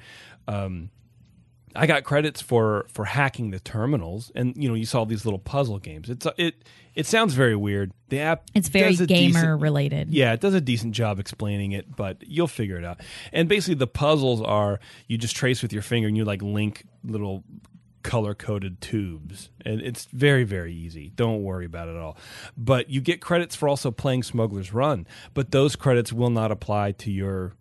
Um, 0.47 0.91
I 1.77 1.87
got 1.87 2.03
credits 2.03 2.41
for 2.41 2.87
for 2.93 3.05
hacking 3.05 3.51
the 3.51 3.61
terminals, 3.61 4.33
and 4.35 4.55
you 4.57 4.69
know 4.69 4.75
you 4.75 4.87
saw 4.87 5.05
these 5.05 5.25
little 5.27 5.39
puzzle 5.39 5.79
games. 5.79 6.09
It's 6.09 6.27
it 6.39 6.55
it 6.95 7.07
sounds 7.07 7.35
very 7.35 7.55
weird. 7.55 7.93
The 8.09 8.21
app 8.21 8.45
It's 8.55 8.69
very 8.69 8.97
gamer 8.97 9.07
decent- 9.35 9.61
related. 9.63 10.11
yeah, 10.11 10.33
it 10.33 10.41
does 10.41 10.55
a 10.55 10.63
decent 10.63 10.95
job 10.95 11.21
explaining 11.21 11.73
it, 11.73 11.95
but 11.95 12.17
you'll 12.27 12.49
figure 12.49 12.77
it 12.79 12.85
out. 12.85 13.01
And 13.35 13.49
basically, 13.51 13.75
the 13.75 13.87
puzzles 13.87 14.41
are 14.43 14.81
you 15.09 15.19
just 15.19 15.37
trace 15.37 15.61
with 15.63 15.73
your 15.73 15.83
finger 15.83 16.09
and 16.09 16.17
you 16.17 16.25
like 16.25 16.41
link 16.43 16.85
little 17.05 17.45
color 18.09 18.35
coded 18.35 18.81
tubes. 18.81 19.51
And 19.66 19.83
it's 19.83 20.07
very, 20.07 20.42
very 20.42 20.73
easy. 20.73 21.12
Don't 21.14 21.42
worry 21.42 21.66
about 21.66 21.88
it 21.88 21.90
at 21.94 21.99
all. 21.99 22.16
But 22.57 22.88
you 22.88 23.03
get 23.03 23.21
credits 23.21 23.55
for 23.55 23.68
also 23.68 23.90
playing 23.90 24.23
Smuggler's 24.23 24.73
Run, 24.73 25.07
but 25.35 25.51
those 25.51 25.77
credits 25.77 26.11
will 26.11 26.31
not 26.31 26.51
apply 26.51 26.92
to 26.92 27.11
your 27.11 27.53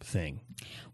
thing. 0.00 0.40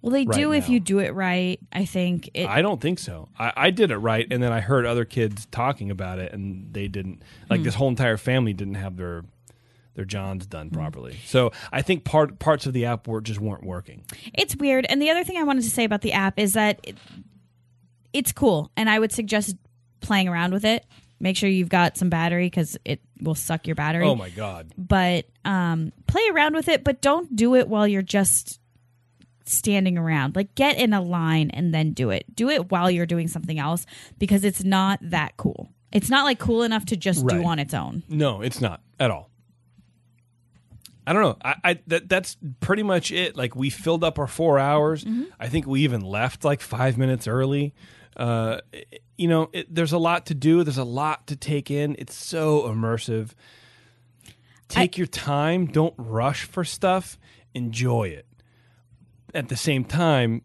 Well, 0.03 0.13
they 0.13 0.27
right 0.27 0.37
do 0.37 0.53
if 0.53 0.69
you 0.69 0.79
do 0.79 0.99
it 0.99 1.15
right. 1.15 1.59
I 1.73 1.87
think 1.87 2.29
it. 2.35 2.47
I 2.47 2.61
don't 2.61 2.83
think 2.83 2.99
so. 2.99 3.31
I, 3.39 3.53
I 3.57 3.71
did 3.71 3.93
it 3.93 3.97
right, 3.97 4.27
and 4.31 4.43
then 4.43 4.53
I 4.53 4.61
heard 4.61 4.85
other 4.85 5.07
kids 5.07 5.47
talking 5.47 5.91
about 5.91 6.19
it, 6.19 6.33
and 6.33 6.75
they 6.75 6.89
didn't. 6.89 7.23
Like 7.49 7.61
hmm. 7.61 7.65
this 7.65 7.75
whole 7.75 7.89
entire 7.89 8.19
family 8.19 8.53
didn't 8.53 8.75
have 8.75 8.97
their 8.97 9.25
their 9.95 10.05
Johns 10.05 10.45
done 10.47 10.69
hmm. 10.69 10.75
properly. 10.75 11.19
So 11.25 11.53
I 11.73 11.81
think 11.81 12.05
part 12.05 12.39
parts 12.41 12.67
of 12.67 12.75
the 12.75 12.85
app 12.87 13.09
were 13.09 13.23
just 13.23 13.41
weren't 13.41 13.65
working. 13.65 14.05
It's 14.35 14.55
weird. 14.57 14.85
And 14.89 15.01
the 15.01 15.09
other 15.09 15.25
thing 15.25 15.39
I 15.39 15.45
wanted 15.45 15.63
to 15.63 15.71
say 15.71 15.85
about 15.85 16.03
the 16.03 16.13
app 16.13 16.39
is 16.39 16.55
that 16.55 16.81
it, 16.83 16.99
it's 18.13 18.33
cool, 18.33 18.71
and 18.77 18.89
I 18.91 18.99
would 18.99 19.13
suggest 19.13 19.57
playing 20.01 20.29
around 20.29 20.53
with 20.53 20.65
it. 20.65 20.85
Make 21.21 21.37
sure 21.37 21.49
you've 21.49 21.69
got 21.69 21.97
some 21.97 22.11
battery 22.11 22.47
because 22.47 22.77
it 22.85 23.01
will 23.21 23.37
suck 23.37 23.67
your 23.69 23.77
battery. 23.77 24.05
Oh 24.05 24.17
my 24.17 24.31
god! 24.31 24.73
But 24.77 25.27
um, 25.45 25.93
play 26.07 26.23
around 26.33 26.55
with 26.55 26.69
it, 26.69 26.83
but 26.83 27.01
don't 27.01 27.35
do 27.37 27.55
it 27.55 27.69
while 27.69 27.87
you're 27.87 28.03
just 28.03 28.59
standing 29.45 29.97
around. 29.99 30.35
Like 30.37 30.55
get 30.55 30.79
in 30.79 30.93
a 30.93 31.01
line 31.01 31.51
and 31.51 31.73
then 31.73 31.93
do 31.93 32.11
it. 32.11 32.25
Do 32.35 32.49
it 32.49 32.71
while 32.71 32.91
you're 32.91 33.07
doing 33.07 33.29
something 33.29 33.59
else 33.59 33.87
because 34.19 34.45
it's 34.45 34.65
not 34.65 34.99
that 35.03 35.37
cool. 35.37 35.71
It's 35.93 36.09
not 36.11 36.25
like 36.25 36.39
cool 36.39 36.63
enough 36.63 36.87
to 36.87 36.97
just 36.97 37.25
Right. 37.25 37.41
do 37.41 37.45
on 37.47 37.59
its 37.59 37.75
own. 37.75 38.03
No, 38.09 38.41
it's 38.41 38.61
not 38.61 38.81
at 38.99 39.11
all. 39.11 39.31
I 41.07 41.13
don't 41.13 41.23
know. 41.23 41.37
I, 41.45 41.55
I 41.65 41.79
that 41.89 42.09
that's 42.09 42.37
pretty 42.61 42.83
much 42.85 43.11
it. 43.11 43.37
Like 43.37 43.57
we 43.57 43.71
filled 43.71 44.05
up 44.05 44.19
our 44.19 44.29
four 44.29 44.59
hours. 44.59 45.05
I 45.41 45.49
think 45.49 45.67
we 45.67 45.83
even 45.83 46.01
left 46.01 46.45
like 46.45 46.61
five 46.61 46.97
minutes 46.97 47.27
early. 47.27 47.75
Uh, 48.17 48.61
you 49.17 49.29
know, 49.29 49.49
it, 49.53 49.75
there's 49.75 49.93
a 49.93 49.99
lot 49.99 50.27
to 50.27 50.35
do. 50.35 50.63
There's 50.65 50.79
a 50.79 50.85
lot 50.85 51.27
to 51.29 51.37
take 51.37 51.71
in. 51.71 51.97
It's 51.99 52.15
so 52.15 52.63
immersive. 52.63 53.31
Take 54.69 54.97
your 54.99 55.07
time. 55.07 55.67
Don't 55.67 55.95
rush 55.99 56.45
for 56.45 56.65
stuff. 56.65 57.19
Enjoy 57.55 58.05
it. 58.05 58.27
At 59.35 59.49
the 59.49 59.57
same 59.57 59.85
time, 59.85 60.43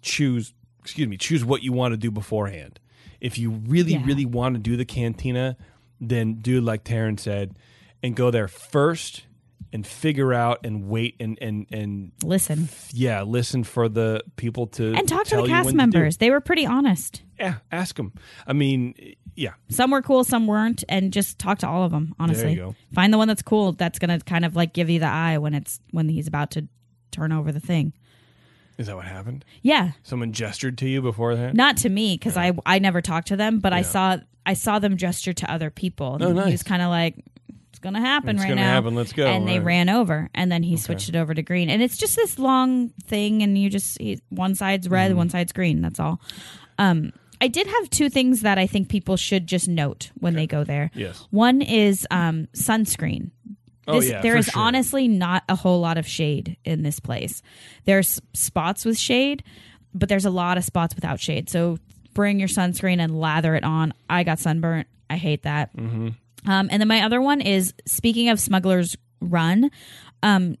choose. 0.00 0.52
Excuse 0.80 1.08
me. 1.08 1.16
Choose 1.16 1.44
what 1.44 1.62
you 1.62 1.72
want 1.72 1.92
to 1.92 1.96
do 1.96 2.10
beforehand. 2.10 2.80
If 3.20 3.38
you 3.38 3.50
really, 3.50 3.92
Yeah. 3.92 4.04
really 4.04 4.26
want 4.26 4.54
to 4.56 4.60
do 4.60 4.76
the 4.76 4.84
cantina, 4.84 5.56
then 6.00 6.34
do 6.34 6.60
like 6.60 6.82
Taryn 6.84 7.18
said, 7.18 7.56
and 8.02 8.16
go 8.16 8.30
there 8.32 8.48
first 8.48 9.26
and 9.72 9.86
figure 9.86 10.32
out 10.34 10.60
and 10.64 10.88
wait 10.88 11.16
and 11.20 11.38
and 11.40 11.66
and 11.72 12.12
Listen 12.22 12.68
yeah, 12.92 13.22
listen 13.22 13.64
for 13.64 13.88
the 13.88 14.22
people 14.36 14.66
to 14.68 14.92
and 14.94 15.08
talk 15.08 15.24
to 15.26 15.36
the 15.36 15.46
cast 15.46 15.66
when 15.66 15.74
to 15.74 15.90
do. 15.90 15.98
members. 15.98 16.16
They 16.18 16.30
were 16.30 16.40
pretty 16.40 16.66
honest. 16.66 17.22
Yeah, 17.38 17.56
ask 17.70 17.96
them. 17.96 18.12
I 18.46 18.52
mean, 18.52 18.94
yeah, 19.34 19.54
Some 19.70 19.90
were 19.90 20.02
cool, 20.02 20.24
some 20.24 20.46
weren't, 20.46 20.84
and 20.88 21.12
just 21.12 21.38
talk 21.38 21.58
to 21.60 21.68
all 21.68 21.82
of 21.84 21.90
them. 21.90 22.14
Honestly, 22.20 22.54
go. 22.56 22.74
find 22.92 23.12
the 23.12 23.18
one 23.18 23.28
that's 23.28 23.42
cool. 23.42 23.72
That's 23.72 23.98
gonna 23.98 24.20
kind 24.20 24.44
of 24.44 24.54
like 24.54 24.72
give 24.74 24.90
you 24.90 24.98
the 25.00 25.06
eye 25.06 25.38
when 25.38 25.54
it's 25.54 25.80
when 25.90 26.08
he's 26.08 26.26
about 26.28 26.50
to 26.52 26.68
turn 27.10 27.32
over 27.32 27.50
the 27.50 27.60
thing. 27.60 27.92
is 28.78 28.86
that 28.86 28.96
what 28.96 29.06
happened? 29.06 29.44
Yeah, 29.62 29.92
Someone 30.02 30.32
gestured 30.32 30.78
to 30.78 30.88
you 30.88 31.02
beforehand. 31.02 31.56
not 31.56 31.78
to 31.78 31.88
me 31.88 32.14
because 32.16 32.36
I 32.36 32.52
I 32.66 32.78
never 32.78 33.00
talked 33.00 33.28
to 33.28 33.36
them, 33.36 33.58
but 33.60 33.72
I 33.72 33.82
saw 33.82 34.18
I 34.44 34.54
saw 34.54 34.78
them 34.78 34.96
gesture 34.96 35.32
to 35.32 35.50
other 35.50 35.70
people. 35.70 36.18
Oh, 36.20 36.28
and 36.28 36.38
Oh, 36.38 36.44
He 36.44 36.52
was 36.52 36.62
kind 36.62 36.82
of 36.82 36.88
like, 36.90 37.14
"It's 37.82 37.84
gonna 37.84 38.00
happen 38.00 38.36
It's 38.36 38.40
right 38.42 38.48
gonna 38.50 38.60
now." 38.60 38.72
happen, 38.74 38.94
let's 38.94 39.12
go, 39.12 39.26
And 39.26 39.46
they 39.48 39.58
ran 39.58 39.88
over, 39.88 40.30
and 40.34 40.50
then 40.52 40.62
he 40.62 40.76
switched 40.76 41.08
it 41.08 41.16
over 41.16 41.34
to 41.34 41.42
green, 41.42 41.68
and 41.68 41.82
it's 41.82 41.96
just 41.96 42.14
this 42.16 42.38
long 42.38 42.90
thing, 43.06 43.42
and 43.42 43.58
you 43.58 43.68
just 43.70 44.00
he, 44.00 44.20
one 44.28 44.54
side's 44.54 44.88
red, 44.88 45.10
Mm-hmm. 45.10 45.18
one 45.18 45.30
side's 45.30 45.52
green. 45.52 45.80
That's 45.82 45.98
all. 46.00 46.20
Um, 46.78 47.12
I 47.40 47.48
did 47.48 47.66
have 47.66 47.90
two 47.90 48.08
things 48.08 48.42
that 48.42 48.56
I 48.56 48.68
think 48.68 48.88
people 48.88 49.16
should 49.16 49.48
just 49.48 49.66
note 49.68 50.10
when 50.20 50.34
they 50.34 50.46
go 50.46 50.62
there. 50.62 50.92
Yes. 50.94 51.26
One 51.30 51.60
is 51.60 52.06
um, 52.12 52.46
sunscreen. 52.54 53.30
Oh, 53.88 54.00
yeah, 54.00 54.20
there 54.20 54.36
is 54.36 54.46
sure. 54.46 54.62
honestly 54.62 55.08
not 55.08 55.42
a 55.48 55.56
whole 55.56 55.80
lot 55.80 55.98
of 55.98 56.06
shade 56.06 56.56
in 56.64 56.82
this 56.82 57.00
place. 57.00 57.42
There's 57.84 58.20
spots 58.32 58.84
with 58.84 58.96
shade, 58.96 59.42
but 59.92 60.08
there's 60.08 60.24
a 60.24 60.30
lot 60.30 60.56
of 60.56 60.62
spots 60.62 60.94
without 60.94 61.18
shade. 61.18 61.50
So 61.50 61.78
bring 62.14 62.38
your 62.38 62.48
sunscreen 62.48 63.00
and 63.00 63.18
lather 63.18 63.56
it 63.56 63.64
on. 63.64 63.92
I 64.08 64.22
got 64.22 64.38
sunburnt. 64.38 64.86
I 65.10 65.16
hate 65.16 65.42
that. 65.42 65.76
Mm-hmm. 65.76 66.10
Um, 66.46 66.68
and 66.70 66.80
then 66.80 66.88
my 66.88 67.02
other 67.04 67.20
one 67.20 67.40
is 67.40 67.72
speaking 67.86 68.28
of 68.28 68.40
Smuggler's 68.40 68.96
Run. 69.20 69.70
Um, 70.22 70.56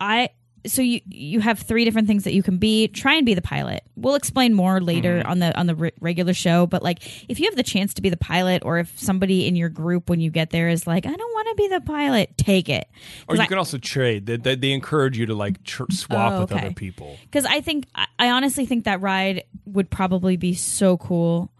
I 0.00 0.30
so 0.66 0.82
you 0.82 1.00
you 1.06 1.40
have 1.40 1.60
three 1.60 1.84
different 1.84 2.08
things 2.08 2.24
that 2.24 2.32
you 2.34 2.42
can 2.42 2.58
be. 2.58 2.88
Try 2.88 3.14
and 3.14 3.24
be 3.24 3.34
the 3.34 3.42
pilot. 3.42 3.84
We'll 3.94 4.16
explain 4.16 4.52
more 4.52 4.80
later 4.80 5.20
Mm-hmm. 5.20 5.30
on 5.30 5.38
the 5.38 5.56
on 5.58 5.66
the 5.66 5.74
re- 5.76 5.92
regular 6.00 6.34
show. 6.34 6.66
But 6.66 6.82
like, 6.82 7.00
if 7.30 7.38
you 7.38 7.46
have 7.46 7.54
the 7.56 7.62
chance 7.62 7.94
to 7.94 8.02
be 8.02 8.08
the 8.08 8.16
pilot, 8.16 8.62
or 8.64 8.78
if 8.78 8.98
somebody 8.98 9.46
in 9.46 9.54
your 9.54 9.68
group 9.68 10.10
when 10.10 10.18
you 10.20 10.30
get 10.30 10.50
there 10.50 10.68
is 10.68 10.86
like, 10.86 11.06
I 11.06 11.14
don't 11.14 11.32
want 11.34 11.48
to 11.50 11.54
be 11.54 11.68
the 11.68 11.80
pilot, 11.82 12.36
take 12.36 12.68
it. 12.68 12.88
Or 13.28 13.36
you 13.36 13.42
I- 13.42 13.46
can 13.46 13.58
also 13.58 13.78
trade. 13.78 14.26
They, 14.26 14.38
they, 14.38 14.54
they 14.56 14.72
encourage 14.72 15.16
you 15.18 15.26
to 15.26 15.34
like 15.34 15.62
tr- 15.62 15.84
swap 15.90 16.32
Oh, 16.32 16.40
with 16.40 16.52
other 16.52 16.72
people. 16.72 17.16
because 17.24 17.44
I 17.44 17.60
think 17.60 17.86
I- 17.94 18.06
I 18.18 18.30
honestly 18.30 18.66
think 18.66 18.84
that 18.86 19.00
ride 19.00 19.44
would 19.66 19.88
probably 19.90 20.36
be 20.36 20.54
so 20.54 20.96
cool 20.96 21.50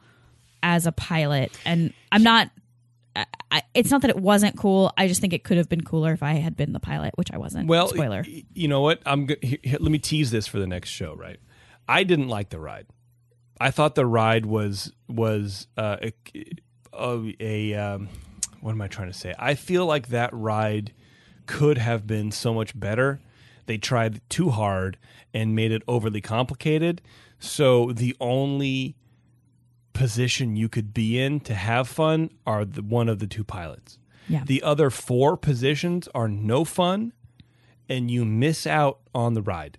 as 0.63 0.87
a 0.87 0.93
pilot, 0.93 1.53
and 1.65 1.93
I'm 2.11 2.23
not. 2.25 2.51
I, 3.17 3.27
I, 3.51 3.63
it's 3.75 3.91
not 3.91 4.03
that 4.03 4.11
it 4.11 4.19
wasn't 4.19 4.57
cool. 4.57 4.93
I 4.97 5.09
just 5.09 5.21
think 5.21 5.33
it 5.33 5.43
could 5.45 5.57
have 5.57 5.69
been 5.69 5.83
cooler 5.83 6.13
if 6.13 6.23
I 6.23 6.35
had 6.35 6.57
been 6.57 6.73
the 6.73 6.81
pilot, 6.81 7.13
which 7.17 7.33
I 7.33 7.39
wasn't. 7.39 7.69
Well, 7.69 7.89
spoiler. 7.89 8.25
you 8.53 8.69
know 8.69 8.83
what? 8.83 9.01
I'm 9.07 9.27
go- 9.27 9.37
here, 9.43 9.59
here- 9.63 9.79
let 9.81 9.91
me 9.91 9.99
tease 9.99 10.31
this 10.31 10.47
for 10.47 10.59
the 10.59 10.67
next 10.67 10.91
show. 10.91 11.15
Right? 11.15 11.39
I 11.89 12.05
didn't 12.05 12.29
like 12.29 12.51
the 12.51 12.61
ride. 12.61 12.87
I 13.61 13.71
thought 13.71 13.95
the 13.95 14.07
ride 14.07 14.47
was 14.47 14.93
was 15.09 15.67
uh, 15.77 15.97
a, 16.03 16.13
a, 16.93 17.37
a 17.41 17.75
um, 17.75 18.09
what 18.61 18.73
am 18.73 18.83
I 18.83 18.89
trying 18.89 19.11
to 19.11 19.19
say? 19.19 19.35
I 19.39 19.55
feel 19.55 19.87
like 19.87 20.09
that 20.09 20.31
ride 20.33 20.93
could 21.47 21.79
have 21.79 22.07
been 22.07 22.33
so 22.33 22.53
much 22.53 22.79
better. 22.79 23.21
They 23.67 23.79
tried 23.79 24.21
too 24.29 24.51
hard 24.51 24.99
and 25.33 25.55
made 25.55 25.73
it 25.73 25.83
overly 25.89 26.21
complicated. 26.21 27.01
So 27.39 27.93
the 27.93 28.17
only 28.21 28.97
position 29.97 30.57
you 30.57 30.69
could 30.69 30.93
be 30.93 31.19
in 31.19 31.41
to 31.41 31.55
have 31.55 31.89
fun 31.89 32.31
are 32.47 32.65
the 32.65 32.83
one 32.83 33.09
of 33.09 33.19
the 33.19 33.27
two 33.27 33.45
pilots. 33.45 33.99
Yeah. 34.29 34.43
The 34.45 34.63
other 34.63 34.91
four 34.91 35.37
positions 35.37 36.09
are 36.15 36.29
no 36.29 36.65
fun 36.65 37.13
and 37.89 38.11
you 38.11 38.25
miss 38.25 38.67
out 38.67 38.99
on 39.15 39.35
the 39.35 39.43
ride. 39.43 39.79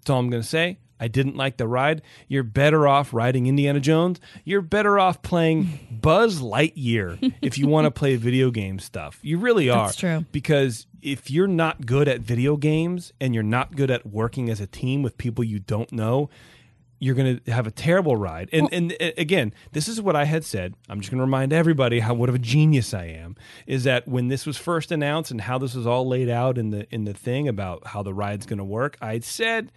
That's 0.00 0.10
all 0.10 0.18
I'm 0.18 0.30
going 0.30 0.42
to 0.42 0.48
say. 0.48 0.78
I 0.98 1.08
didn't 1.08 1.36
like 1.36 1.58
the 1.58 1.68
ride. 1.68 2.02
You're 2.26 2.42
better 2.42 2.88
off 2.88 3.12
riding 3.12 3.46
Indiana 3.46 3.80
Jones. 3.80 4.18
You're 4.44 4.62
better 4.62 4.98
off 4.98 5.22
playing 5.22 5.78
Buzz 6.00 6.40
Lightyear 6.40 7.34
if 7.42 7.58
you 7.58 7.66
want 7.66 7.84
to 7.84 7.90
play 7.90 8.16
video 8.16 8.50
game 8.50 8.78
stuff. 8.78 9.18
You 9.22 9.38
really 9.38 9.68
are. 9.68 9.86
That's 9.86 9.96
true. 9.96 10.24
Because 10.32 10.86
if 11.02 11.30
you're 11.30 11.46
not 11.46 11.84
good 11.86 12.08
at 12.08 12.20
video 12.20 12.56
games 12.56 13.12
and 13.20 13.34
you're 13.34 13.42
not 13.42 13.76
good 13.76 13.90
at 13.90 14.06
working 14.06 14.48
as 14.48 14.60
a 14.60 14.66
team 14.66 15.02
with 15.02 15.18
people 15.18 15.44
you 15.44 15.58
don't 15.58 15.92
know, 15.92 16.30
you're 16.98 17.14
going 17.14 17.40
to 17.40 17.52
have 17.52 17.66
a 17.66 17.70
terrible 17.70 18.16
ride. 18.16 18.48
And 18.52 18.68
and 18.72 18.92
uh, 19.00 19.10
again, 19.16 19.52
this 19.72 19.88
is 19.88 20.00
what 20.00 20.16
I 20.16 20.24
had 20.24 20.44
said. 20.44 20.74
I'm 20.88 21.00
just 21.00 21.10
going 21.10 21.18
to 21.18 21.24
remind 21.24 21.52
everybody 21.52 22.00
how 22.00 22.14
what 22.14 22.28
of 22.28 22.34
a 22.34 22.38
genius 22.38 22.94
I 22.94 23.06
am. 23.06 23.36
Is 23.66 23.84
that 23.84 24.06
when 24.08 24.28
this 24.28 24.46
was 24.46 24.56
first 24.56 24.90
announced 24.90 25.30
and 25.30 25.40
how 25.40 25.58
this 25.58 25.74
was 25.74 25.86
all 25.86 26.06
laid 26.06 26.28
out 26.28 26.58
in 26.58 26.70
the 26.70 26.86
in 26.94 27.04
the 27.04 27.14
thing 27.14 27.48
about 27.48 27.88
how 27.88 28.02
the 28.02 28.14
ride's 28.14 28.46
going 28.46 28.58
to 28.58 28.64
work, 28.64 28.96
I 29.00 29.14
had 29.14 29.24
said 29.24 29.72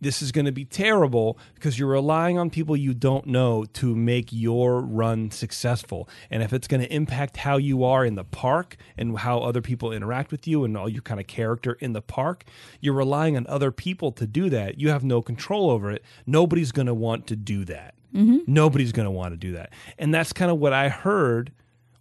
this 0.00 0.22
is 0.22 0.32
going 0.32 0.44
to 0.44 0.52
be 0.52 0.64
terrible 0.64 1.38
because 1.54 1.78
you're 1.78 1.88
relying 1.88 2.38
on 2.38 2.50
people 2.50 2.76
you 2.76 2.94
don't 2.94 3.26
know 3.26 3.64
to 3.64 3.94
make 3.94 4.28
your 4.32 4.80
run 4.80 5.30
successful. 5.30 6.08
And 6.30 6.42
if 6.42 6.52
it's 6.52 6.68
going 6.68 6.80
to 6.80 6.92
impact 6.92 7.38
how 7.38 7.56
you 7.56 7.84
are 7.84 8.04
in 8.04 8.14
the 8.14 8.24
park 8.24 8.76
and 8.96 9.18
how 9.18 9.40
other 9.40 9.60
people 9.60 9.92
interact 9.92 10.30
with 10.30 10.46
you 10.46 10.64
and 10.64 10.76
all 10.76 10.88
your 10.88 11.02
kind 11.02 11.20
of 11.20 11.26
character 11.26 11.74
in 11.74 11.92
the 11.92 12.02
park, 12.02 12.44
you're 12.80 12.94
relying 12.94 13.36
on 13.36 13.46
other 13.48 13.72
people 13.72 14.12
to 14.12 14.26
do 14.26 14.48
that. 14.50 14.80
You 14.80 14.90
have 14.90 15.04
no 15.04 15.22
control 15.22 15.70
over 15.70 15.90
it. 15.90 16.04
Nobody's 16.26 16.72
going 16.72 16.86
to 16.86 16.94
want 16.94 17.26
to 17.28 17.36
do 17.36 17.64
that. 17.66 17.94
Mm-hmm. 18.14 18.38
Nobody's 18.46 18.92
going 18.92 19.06
to 19.06 19.10
want 19.10 19.32
to 19.32 19.36
do 19.36 19.52
that. 19.52 19.72
And 19.98 20.14
that's 20.14 20.32
kind 20.32 20.50
of 20.50 20.58
what 20.58 20.72
I 20.72 20.88
heard 20.88 21.52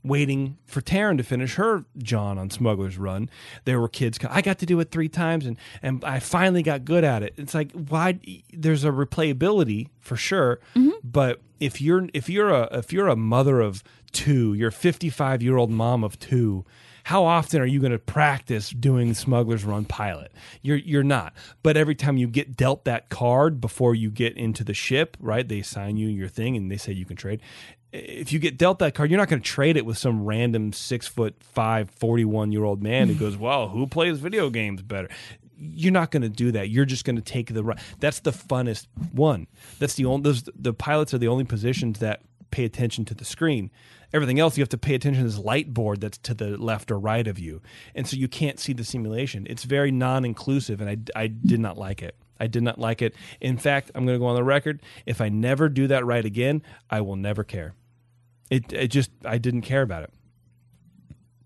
waiting 0.07 0.57
for 0.65 0.81
Taryn 0.81 1.17
to 1.17 1.23
finish 1.23 1.55
her 1.55 1.85
John 1.97 2.37
on 2.37 2.49
Smuggler's 2.49 2.97
Run. 2.97 3.29
There 3.65 3.79
were 3.79 3.89
kids. 3.89 4.19
I 4.29 4.41
got 4.41 4.59
to 4.59 4.65
do 4.65 4.79
it 4.79 4.91
three 4.91 5.09
times, 5.09 5.45
and 5.45 5.57
and 5.81 6.03
I 6.03 6.19
finally 6.19 6.63
got 6.63 6.85
good 6.85 7.03
at 7.03 7.23
it. 7.23 7.33
It's 7.37 7.53
like 7.53 7.71
why 7.71 8.19
there's 8.53 8.83
a 8.83 8.89
replayability 8.89 9.89
for 9.99 10.15
sure, 10.15 10.59
mm-hmm. 10.75 10.91
but 11.03 11.41
if 11.59 11.81
you're 11.81 12.07
if 12.13 12.29
you're 12.29 12.49
a 12.49 12.77
if 12.77 12.93
you're 12.93 13.07
a 13.07 13.15
mother 13.15 13.61
of 13.61 13.83
two, 14.11 14.53
you're 14.53 14.69
a 14.69 14.71
55 14.71 15.41
year 15.41 15.57
old 15.57 15.69
mom 15.69 16.03
of 16.03 16.19
two. 16.19 16.65
How 17.03 17.23
often 17.23 17.61
are 17.61 17.65
you 17.65 17.79
going 17.79 17.93
to 17.93 17.99
practice 17.99 18.69
doing 18.69 19.13
Smuggler's 19.13 19.63
Run 19.63 19.85
pilot? 19.85 20.29
You're 20.61 20.75
you're 20.75 21.03
not. 21.03 21.33
But 21.63 21.77
every 21.77 21.95
time 21.95 22.17
you 22.17 22.27
get 22.27 22.57
dealt 22.57 22.83
that 22.83 23.07
card 23.07 23.61
before 23.61 23.95
you 23.95 24.11
get 24.11 24.35
into 24.35 24.65
the 24.65 24.73
ship, 24.73 25.15
right? 25.19 25.47
They 25.47 25.59
assign 25.59 25.95
you 25.95 26.09
your 26.09 26.27
thing 26.27 26.57
and 26.57 26.69
they 26.69 26.75
say 26.75 26.91
you 26.91 27.05
can 27.05 27.15
trade 27.15 27.41
if 27.91 28.33
you 28.33 28.39
get 28.39 28.57
dealt 28.57 28.79
that 28.79 28.93
card, 28.93 29.09
you're 29.09 29.19
not 29.19 29.29
going 29.29 29.41
to 29.41 29.47
trade 29.47 29.77
it 29.77 29.85
with 29.85 29.97
some 29.97 30.25
random 30.25 30.73
six 30.73 31.07
foot 31.07 31.35
five, 31.39 31.89
41 31.91 32.51
year 32.51 32.63
old 32.63 32.83
man 32.83 33.07
who 33.07 33.15
mm. 33.15 33.19
goes, 33.19 33.37
Well, 33.37 33.69
who 33.69 33.87
plays 33.87 34.19
video 34.19 34.49
games 34.49 34.81
better? 34.81 35.09
You're 35.59 35.93
not 35.93 36.11
going 36.11 36.21
to 36.21 36.29
do 36.29 36.51
that. 36.51 36.69
You're 36.69 36.85
just 36.85 37.03
going 37.03 37.15
to 37.15 37.21
take 37.21 37.53
the 37.53 37.63
right. 37.63 37.79
That's 37.99 38.19
the 38.19 38.31
funnest 38.31 38.87
one. 39.11 39.47
That's 39.79 39.95
the 39.95 40.05
only, 40.05 40.23
those, 40.23 40.43
the 40.55 40.73
pilots 40.73 41.13
are 41.13 41.17
the 41.17 41.29
only 41.29 41.45
positions 41.45 41.99
that 41.99 42.21
pay 42.51 42.63
attention 42.63 43.05
to 43.05 43.15
the 43.15 43.25
screen. 43.25 43.71
Everything 44.13 44.39
else, 44.39 44.55
you 44.57 44.61
have 44.61 44.69
to 44.69 44.77
pay 44.77 44.93
attention 44.93 45.23
to 45.23 45.29
this 45.29 45.39
light 45.39 45.73
board 45.73 45.99
that's 45.99 46.17
to 46.19 46.33
the 46.33 46.57
left 46.57 46.91
or 46.91 46.99
right 46.99 47.27
of 47.27 47.39
you. 47.39 47.61
And 47.95 48.07
so 48.07 48.15
you 48.15 48.27
can't 48.27 48.59
see 48.59 48.71
the 48.71 48.83
simulation. 48.83 49.47
It's 49.49 49.63
very 49.63 49.91
non 49.91 50.25
inclusive, 50.25 50.79
and 50.79 50.89
I, 50.89 51.23
I 51.23 51.27
did 51.27 51.59
not 51.59 51.77
like 51.77 52.01
it. 52.03 52.15
I 52.39 52.47
did 52.47 52.63
not 52.63 52.79
like 52.79 53.01
it. 53.01 53.15
In 53.41 53.57
fact, 53.57 53.91
I'm 53.95 54.05
going 54.05 54.15
to 54.15 54.19
go 54.19 54.27
on 54.27 54.35
the 54.35 54.43
record. 54.43 54.81
If 55.05 55.21
I 55.21 55.29
never 55.29 55.69
do 55.69 55.87
that 55.87 56.05
right 56.05 56.23
again, 56.23 56.61
I 56.89 57.01
will 57.01 57.15
never 57.15 57.43
care. 57.43 57.73
It, 58.49 58.71
it 58.73 58.87
just, 58.89 59.11
I 59.25 59.37
didn't 59.37 59.61
care 59.61 59.81
about 59.81 60.03
it. 60.03 60.11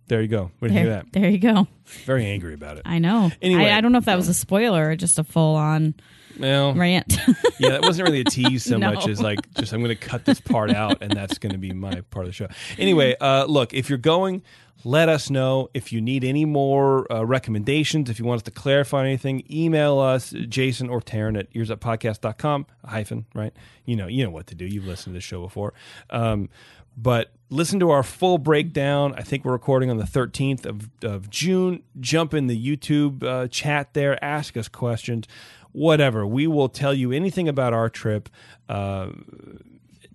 There 0.07 0.21
you 0.21 0.27
go. 0.27 0.51
What 0.59 0.67
do 0.67 0.73
you 0.73 0.83
There, 0.83 0.93
think 1.01 1.05
of 1.15 1.21
there 1.21 1.29
you 1.29 1.37
go. 1.37 1.67
Very 2.05 2.25
angry 2.25 2.53
about 2.53 2.75
it. 2.77 2.83
I 2.85 2.99
know. 2.99 3.31
Anyway. 3.41 3.69
I, 3.69 3.77
I 3.77 3.81
don't 3.81 3.93
know 3.93 3.97
if 3.97 4.05
that 4.05 4.17
was 4.17 4.27
a 4.27 4.33
spoiler 4.33 4.89
or 4.89 4.95
just 4.97 5.17
a 5.17 5.23
full 5.23 5.55
on 5.55 5.93
Well, 6.37 6.73
rant. 6.73 7.15
yeah, 7.59 7.69
that 7.69 7.81
wasn't 7.83 8.07
really 8.09 8.19
a 8.19 8.25
tease 8.25 8.65
so 8.65 8.77
No. 8.77 8.91
much 8.93 9.07
as 9.07 9.21
like 9.21 9.39
just 9.53 9.71
I'm 9.71 9.81
going 9.81 9.95
to 9.97 10.07
cut 10.07 10.25
this 10.25 10.41
part 10.41 10.69
out 10.71 10.97
and 11.01 11.13
that's 11.13 11.37
going 11.37 11.53
to 11.53 11.57
be 11.57 11.71
my 11.71 12.01
part 12.09 12.25
of 12.25 12.29
the 12.29 12.33
show. 12.33 12.47
Anyway, 12.77 13.15
uh, 13.21 13.45
look, 13.45 13.73
if 13.73 13.87
you're 13.87 13.97
going, 13.97 14.41
let 14.83 15.07
us 15.07 15.29
know 15.29 15.69
if 15.73 15.93
you 15.93 16.01
need 16.01 16.25
any 16.25 16.43
more 16.43 17.09
uh, 17.09 17.23
recommendations. 17.23 18.09
If 18.09 18.19
you 18.19 18.25
want 18.25 18.39
us 18.39 18.43
to 18.43 18.51
clarify 18.51 19.05
anything, 19.05 19.43
email 19.49 19.97
us, 19.99 20.31
Jason 20.49 20.89
or 20.89 20.99
Taryn 20.99 21.39
at 21.39 21.53
earsupodcast.com, 21.53 22.65
hyphen, 22.85 23.27
right? 23.33 23.53
You 23.85 23.95
know, 23.95 24.07
you 24.07 24.25
know 24.25 24.31
what 24.31 24.47
to 24.47 24.55
do. 24.55 24.65
You've 24.65 24.87
listened 24.87 25.13
to 25.13 25.17
this 25.17 25.23
show 25.23 25.41
before. 25.41 25.73
Um, 26.09 26.49
but 26.95 27.31
listen 27.49 27.79
to 27.79 27.89
our 27.89 28.03
full 28.03 28.37
breakdown. 28.37 29.13
I 29.17 29.21
think 29.21 29.45
we're 29.45 29.51
recording 29.51 29.89
on 29.89 29.97
the 29.97 30.05
13th 30.05 30.65
of, 30.65 30.89
of 31.03 31.29
June. 31.29 31.83
Jump 31.99 32.33
in 32.33 32.47
the 32.47 32.77
YouTube 32.77 33.23
uh, 33.23 33.47
chat 33.47 33.93
there, 33.93 34.23
ask 34.23 34.57
us 34.57 34.67
questions, 34.67 35.27
whatever. 35.71 36.25
We 36.25 36.47
will 36.47 36.69
tell 36.69 36.93
you 36.93 37.11
anything 37.11 37.47
about 37.47 37.73
our 37.73 37.89
trip. 37.89 38.29
Uh, 38.67 39.09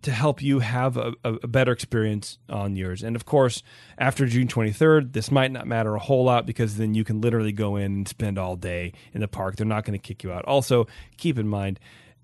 to 0.03 0.13
help 0.13 0.41
you 0.41 0.61
have 0.61 0.97
a, 0.97 1.15
a 1.25 1.49
better 1.49 1.73
experience 1.73 2.39
on 2.49 2.77
yours. 2.77 3.03
And 3.03 3.17
of 3.17 3.25
course, 3.25 3.65
after 3.99 4.25
June 4.27 4.47
23rd, 4.47 5.13
this 5.13 5.33
might 5.33 5.51
not 5.51 5.67
matter 5.67 5.97
a 5.97 5.99
whole 5.99 6.25
lot 6.25 6.47
because 6.47 6.77
then 6.77 6.95
you 6.95 7.03
can 7.03 7.21
literally 7.21 7.51
go 7.51 7.75
in 7.75 7.87
and 7.87 8.09
spend 8.09 8.39
all 8.39 8.55
day 8.55 8.93
in 9.13 9.21
the 9.21 9.27
park. 9.27 9.57
They're 9.57 9.67
not 9.67 9.85
going 9.85 9.99
to 9.99 10.03
kick 10.03 10.23
you 10.23 10.31
out. 10.31 10.45
Also, 10.45 10.87
keep 11.17 11.41
in 11.41 11.49
mind, 11.49 11.81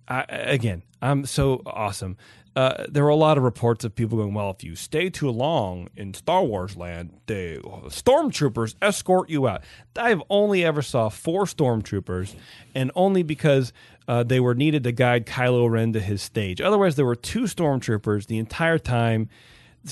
I, 0.07 0.23
again, 0.29 0.85
I'm 1.01 1.27
so 1.27 1.61
awesome. 1.67 2.17
Uh, 2.55 2.85
there 2.89 3.03
were 3.03 3.09
a 3.09 3.17
lot 3.17 3.39
of 3.39 3.45
reports 3.45 3.83
of 3.83 3.95
people 3.95 4.19
going, 4.19 4.35
well, 4.35 4.51
if 4.51 4.63
you 4.63 4.77
stay 4.77 5.09
too 5.09 5.31
long 5.31 5.89
in 5.97 6.13
Star 6.13 6.45
Wars 6.45 6.77
land, 6.77 7.11
the 7.27 7.61
stormtroopers 7.87 8.75
escort 8.83 9.31
you 9.31 9.49
out. 9.49 9.65
I've 9.97 10.23
only 10.29 10.63
ever 10.63 10.83
saw 10.83 11.09
four 11.09 11.45
stormtroopers, 11.45 12.35
and 12.75 12.91
only 12.95 13.23
because 13.23 13.73
uh, 14.07 14.23
they 14.23 14.39
were 14.39 14.55
needed 14.55 14.85
to 14.85 14.93
guide 14.93 15.25
Kylo 15.25 15.71
Ren 15.71 15.95
to 15.95 16.01
his 16.01 16.21
stage. 16.21 16.61
Otherwise, 16.61 16.97
there 16.97 17.07
were 17.07 17.17
two 17.17 17.43
stormtroopers 17.45 18.27
the 18.27 18.39
entire 18.39 18.79
time. 18.79 19.31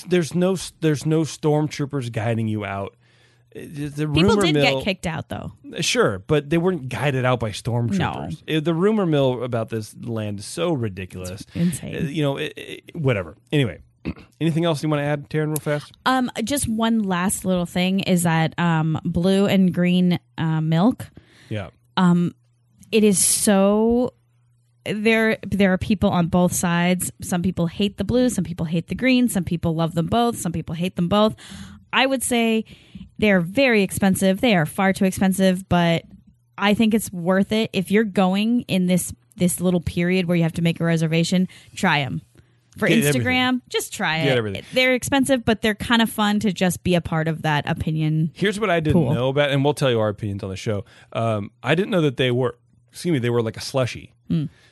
There's 0.07 0.35
no 0.35 0.57
there's 0.81 1.07
no 1.07 1.23
stormtroopers 1.23 2.13
guiding 2.13 2.47
you 2.47 2.65
out. 2.65 2.95
The 3.53 4.09
People 4.15 4.37
did 4.37 4.55
mill, 4.55 4.77
get 4.77 4.85
kicked 4.85 5.07
out 5.07 5.29
though. 5.29 5.53
Sure, 5.81 6.21
but 6.21 6.51
they 6.51 6.59
weren't 6.59 6.89
guided 6.89 7.25
out 7.25 7.41
by 7.41 7.51
stormtroopers. 7.51 8.43
Uh, 8.57 8.61
The 8.61 8.75
rumor 8.75 9.07
mill 9.07 9.43
about 9.43 9.71
this 9.71 9.95
land 9.97 10.39
is 10.39 10.45
so 10.45 10.73
ridiculous. 10.73 11.45
insane. 11.55 11.97
Uh, 11.97 12.01
You 12.09 12.23
know, 12.23 12.37
it, 12.37 12.53
it- 12.57 12.83
whatever. 12.95 13.37
Anyway, 13.51 13.81
anything 14.41 14.65
else 14.65 14.83
you 14.83 14.89
want 14.89 15.01
to 15.01 15.05
add, 15.05 15.29
Taryn, 15.29 15.49
real 15.49 15.57
fast? 15.57 15.93
Um, 16.07 16.31
just 16.45 16.69
one 16.69 17.03
last 17.03 17.45
little 17.45 17.67
thing 17.67 18.01
is 18.01 18.23
that 18.23 18.57
um, 18.59 19.01
blue 19.05 19.47
and 19.47 19.75
green 19.75 20.21
uh, 20.39 20.61
milk. 20.61 21.07
Yeah. 21.49 21.71
It 22.93 23.05
is 23.05 23.19
so 23.25 24.15
there. 24.85 25.39
There 25.47 25.73
are 25.73 25.79
people 25.79 26.11
on 26.11 26.27
both 26.29 26.53
sides. 26.53 27.13
Some 27.23 27.43
people 27.43 27.67
hate 27.67 27.99
the 27.99 28.05
blue. 28.05 28.29
Some 28.31 28.43
people 28.45 28.67
hate 28.67 28.89
the 28.89 28.95
green. 28.97 29.29
Some 29.29 29.45
people 29.45 29.75
love 29.75 29.95
them 29.95 30.07
both. 30.07 30.39
Some 30.39 30.51
people 30.53 30.75
hate 30.75 30.97
them 30.97 31.09
both. 31.09 31.37
I 31.93 32.07
would 32.07 32.23
say 32.23 32.65
they're 33.21 33.41
very 33.41 33.83
expensive. 33.83 34.41
They 34.41 34.55
are 34.57 34.67
far 34.67 34.93
too 34.93 35.05
expensive, 35.05 35.69
but 35.69 36.05
I 36.59 36.75
think 36.75 36.95
it's 36.95 37.13
worth 37.13 37.53
it 37.53 37.71
if 37.73 37.91
you're 37.91 38.05
going 38.05 38.63
in 38.63 38.87
this 38.87 39.13
this 39.37 39.61
little 39.61 39.81
period 39.81 40.27
where 40.27 40.37
you 40.37 40.43
have 40.43 40.53
to 40.55 40.63
make 40.63 40.81
a 40.81 40.85
reservation. 40.85 41.49
Try 41.75 42.01
them. 42.05 42.23
For 42.79 42.87
Get 42.89 42.99
Instagram, 43.03 43.49
everything. 43.49 43.63
just 43.69 43.93
try 43.93 44.19
Get 44.23 44.29
it. 44.35 44.39
everything. 44.39 44.63
They're 44.73 44.95
expensive, 44.95 45.45
but 45.45 45.61
they're 45.61 45.75
kind 45.75 46.01
of 46.03 46.09
fun 46.11 46.39
to 46.41 46.53
just 46.53 46.83
be 46.85 46.95
a 46.95 47.01
part 47.01 47.27
of 47.27 47.43
that 47.43 47.69
opinion. 47.69 48.31
Here's 48.35 48.61
what 48.61 48.71
I 48.71 48.79
didn't 48.81 48.95
Cool. 49.03 49.13
know 49.15 49.29
about, 49.29 49.51
and 49.51 49.65
we'll 49.65 49.75
tell 49.75 49.91
you 49.91 49.99
our 49.99 50.09
opinions 50.09 50.43
on 50.45 50.51
the 50.51 50.57
show. 50.57 50.85
Um, 51.13 51.51
I 51.63 51.75
didn't 51.75 51.91
know 51.91 52.01
that 52.03 52.17
they 52.17 52.31
were, 52.31 52.57
excuse 52.91 53.13
me, 53.13 53.19
they 53.19 53.29
were 53.31 53.43
like 53.43 53.57
a 53.57 53.61
slushy. 53.61 54.15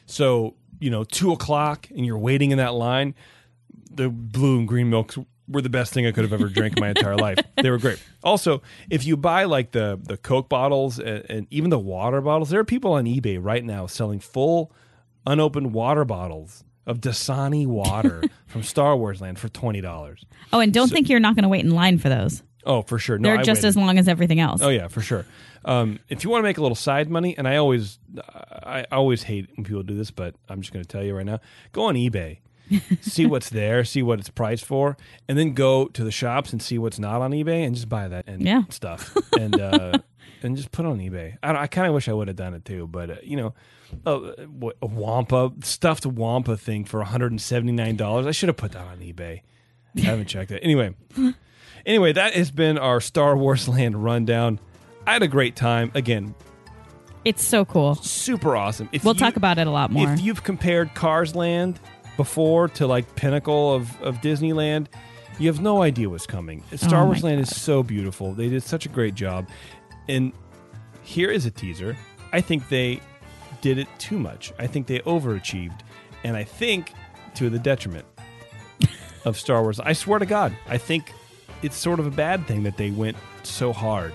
So, 0.07 0.55
you 0.81 0.91
know, 0.91 1.03
two 1.05 1.33
o'clock 1.33 1.89
and 1.91 2.07
you're 2.07 2.17
waiting 2.19 2.53
in 2.53 2.59
that 2.59 2.75
line, 2.75 3.15
the 3.91 4.09
blue 4.09 4.59
and 4.61 4.69
green 4.69 4.89
milks 4.91 5.19
were 5.49 5.63
the 5.63 5.69
best 5.71 5.93
thing 5.93 6.07
I 6.07 6.13
could 6.13 6.25
have 6.25 6.33
ever 6.33 6.49
drank 6.49 6.77
in 6.77 6.81
my 6.81 6.91
entire 6.91 7.17
life. 7.17 7.39
They 7.57 7.71
were 7.71 7.79
great. 7.79 8.03
Also, 8.23 8.63
if 8.91 9.07
you 9.07 9.17
buy 9.17 9.45
like 9.45 9.73
the 9.73 9.99
the 10.03 10.17
Coke 10.17 10.49
bottles 10.49 10.99
and, 10.99 11.25
and 11.29 11.47
even 11.51 11.71
the 11.71 11.79
water 11.79 12.21
bottles, 12.21 12.51
there 12.51 12.61
are 12.61 12.65
people 12.65 12.93
on 12.93 13.05
eBay 13.05 13.39
right 13.41 13.65
now 13.65 13.87
selling 13.87 14.21
full 14.21 14.73
unopened 15.27 15.73
water 15.73 16.05
bottles 16.05 16.65
of 16.87 17.01
Dasani 17.01 17.67
water 17.67 18.23
from 18.47 18.63
Star 18.63 18.97
Wars 18.97 19.21
Land 19.21 19.39
for 19.39 19.49
twenty 19.49 19.81
dollars. 19.81 20.25
Oh, 20.53 20.61
and 20.61 20.73
don't 20.73 20.91
think 20.91 21.09
you're 21.09 21.21
not 21.21 21.35
going 21.35 21.43
to 21.45 21.49
wait 21.49 21.65
in 21.65 21.71
line 21.71 21.99
for 21.99 22.09
those. 22.09 22.43
Oh, 22.65 22.83
for 22.83 22.99
sure. 22.99 23.19
No, 23.19 23.31
They're 23.31 23.39
I 23.39 23.43
just 23.43 23.59
waited. 23.59 23.69
as 23.69 23.77
long 23.77 23.99
as 23.99 24.09
everything 24.09 24.41
else. 24.41 24.61
Oh 24.63 24.69
yeah, 24.69 24.89
for 24.89 25.01
sure. 25.01 25.25
Um, 25.65 25.99
if 26.09 26.25
you 26.25 26.31
want 26.31 26.41
to 26.43 26.45
make 26.45 26.59
a 26.59 26.63
little 26.63 26.75
side 26.75 27.09
money, 27.09 27.37
and 27.37 27.47
I 27.49 27.57
always, 27.57 27.99
I 28.63 28.87
always 28.93 29.23
hate 29.23 29.49
when 29.57 29.65
people 29.65 29.83
do 29.83 29.95
this, 29.97 30.11
but 30.11 30.35
I'm 30.49 30.61
just 30.61 30.73
going 30.73 30.85
to 30.85 30.89
tell 30.89 31.03
you 31.03 31.15
right 31.15 31.27
now: 31.27 31.41
go 31.73 31.85
on 31.85 31.95
eBay 31.95 32.39
see 33.01 33.27
what's 33.27 33.51
there, 33.51 33.85
see 33.85 34.03
what 34.03 34.19
it's 34.19 34.29
priced 34.31 34.65
for, 34.65 34.97
and 35.29 35.39
then 35.39 35.53
go 35.55 35.87
to 35.89 36.05
the 36.05 36.11
shops 36.11 36.53
and 36.53 36.61
see 36.63 36.79
what's 36.79 36.99
not 36.99 37.21
on 37.23 37.33
eBay 37.33 37.65
and 37.67 37.75
just 37.75 37.89
buy 37.89 38.09
that 38.09 38.25
and 38.27 38.43
Yeah. 38.43 38.63
stuff 38.71 39.17
and 39.39 39.59
uh, 39.61 39.99
and 40.43 40.57
just 40.57 40.71
put 40.73 40.85
it 40.85 40.89
on 40.89 40.99
eBay. 40.99 41.37
I, 41.43 41.55
I 41.63 41.67
kind 41.67 41.87
of 41.89 41.95
wish 41.95 42.09
I 42.09 42.13
would 42.13 42.29
have 42.29 42.37
done 42.37 42.55
it 42.55 42.65
too, 42.65 42.87
but 42.87 43.11
uh, 43.11 43.17
you 43.23 43.37
know, 43.37 43.55
what, 44.05 44.77
a 44.83 44.87
Wampa 44.87 45.53
stuffed 45.63 46.05
Wampa 46.07 46.57
thing 46.57 46.85
for 46.85 46.99
one 47.01 47.07
hundred 47.07 47.31
and 47.33 47.41
seventy 47.41 47.73
nine 47.73 47.97
dollars. 47.97 48.27
I 48.27 48.33
should 48.33 48.49
have 48.49 48.57
put 48.57 48.73
that 48.73 48.87
on 48.87 48.99
eBay. 48.99 49.43
I 49.97 50.01
haven't 50.01 50.27
checked 50.27 50.51
it. 50.51 50.61
Anyway, 50.63 50.95
anyway, 51.87 52.13
that 52.13 52.35
has 52.35 52.51
been 52.51 52.79
our 52.79 53.01
Star 53.01 53.37
Wars 53.37 53.67
Land 53.69 54.03
rundown. 54.05 54.61
I 55.07 55.15
had 55.15 55.23
a 55.23 55.29
great 55.29 55.57
time. 55.57 55.91
Again, 55.95 56.35
It's 57.25 57.43
so 57.43 57.65
cool. 57.65 57.95
super 57.97 58.55
awesome. 58.55 58.89
If 58.93 59.05
We'll 59.05 59.15
you- 59.15 59.21
talk 59.21 59.37
about 59.37 59.59
it 59.59 59.67
a 59.67 59.71
lot 59.71 59.91
more. 59.91 60.13
If 60.13 60.21
you've 60.21 60.45
compared 60.45 60.95
Cars 60.95 61.35
Land 61.35 61.81
before 62.19 62.69
to 62.69 62.87
like 62.87 63.15
pinnacle 63.15 63.73
of, 63.73 64.03
of 64.03 64.17
Disneyland, 64.17 64.89
you 65.39 65.47
have 65.47 65.61
no 65.61 65.83
idea 65.83 66.11
what's 66.11 66.27
coming. 66.27 66.63
Star 66.75 67.05
Oh 67.05 67.07
Wars 67.07 67.23
Land 67.23 67.41
is 67.41 67.57
so 67.57 67.83
beautiful. 67.83 68.35
They 68.35 68.51
did 68.51 68.63
such 68.63 68.85
a 68.85 68.89
great 68.91 69.15
job. 69.15 69.49
And 70.09 70.33
here 71.03 71.31
is 71.31 71.47
a 71.47 71.51
teaser. 71.51 71.97
I 72.33 72.41
think 72.43 72.69
they 72.69 73.01
did 73.61 73.79
it 73.79 73.89
too 73.99 74.19
much. 74.19 74.53
I 74.59 74.67
think 74.67 74.89
they 74.89 74.99
overachieved. 75.01 75.81
And 76.25 76.37
I 76.37 76.45
think 76.45 76.93
to 77.37 77.49
the 77.49 77.59
detriment 77.59 78.05
of 79.25 79.39
Star 79.39 79.63
Wars. 79.63 79.79
I 79.79 79.93
swear 79.93 80.19
to 80.19 80.27
God, 80.27 80.53
I 80.67 80.77
think 80.77 81.13
it's 81.63 81.77
sort 81.77 82.01
of 82.01 82.07
a 82.07 82.11
bad 82.11 82.47
thing 82.47 82.65
that 82.65 82.77
they 82.77 82.91
went 82.91 83.17
so 83.45 83.73
hard. 83.73 84.13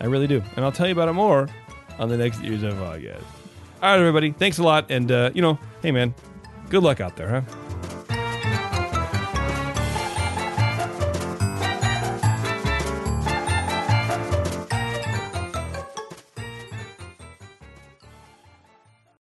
I 0.00 0.06
really 0.06 0.26
do. 0.26 0.42
And 0.56 0.64
I'll 0.64 0.72
tell 0.72 0.86
you 0.86 0.92
about 0.92 1.10
it 1.10 1.12
more 1.12 1.48
on 1.98 2.08
the 2.08 2.16
next 2.16 2.42
Year's 2.42 2.62
of 2.62 2.74
Podcast. 2.74 3.22
All 3.82 3.90
right, 3.90 3.98
everybody. 3.98 4.32
Thanks 4.32 4.58
a 4.58 4.62
lot. 4.62 4.90
And, 4.90 5.12
uh, 5.12 5.30
you 5.34 5.42
know, 5.42 5.58
hey, 5.82 5.90
man, 5.90 6.14
good 6.70 6.82
luck 6.84 7.00
out 7.00 7.16
there, 7.16 7.28
huh? 7.28 7.59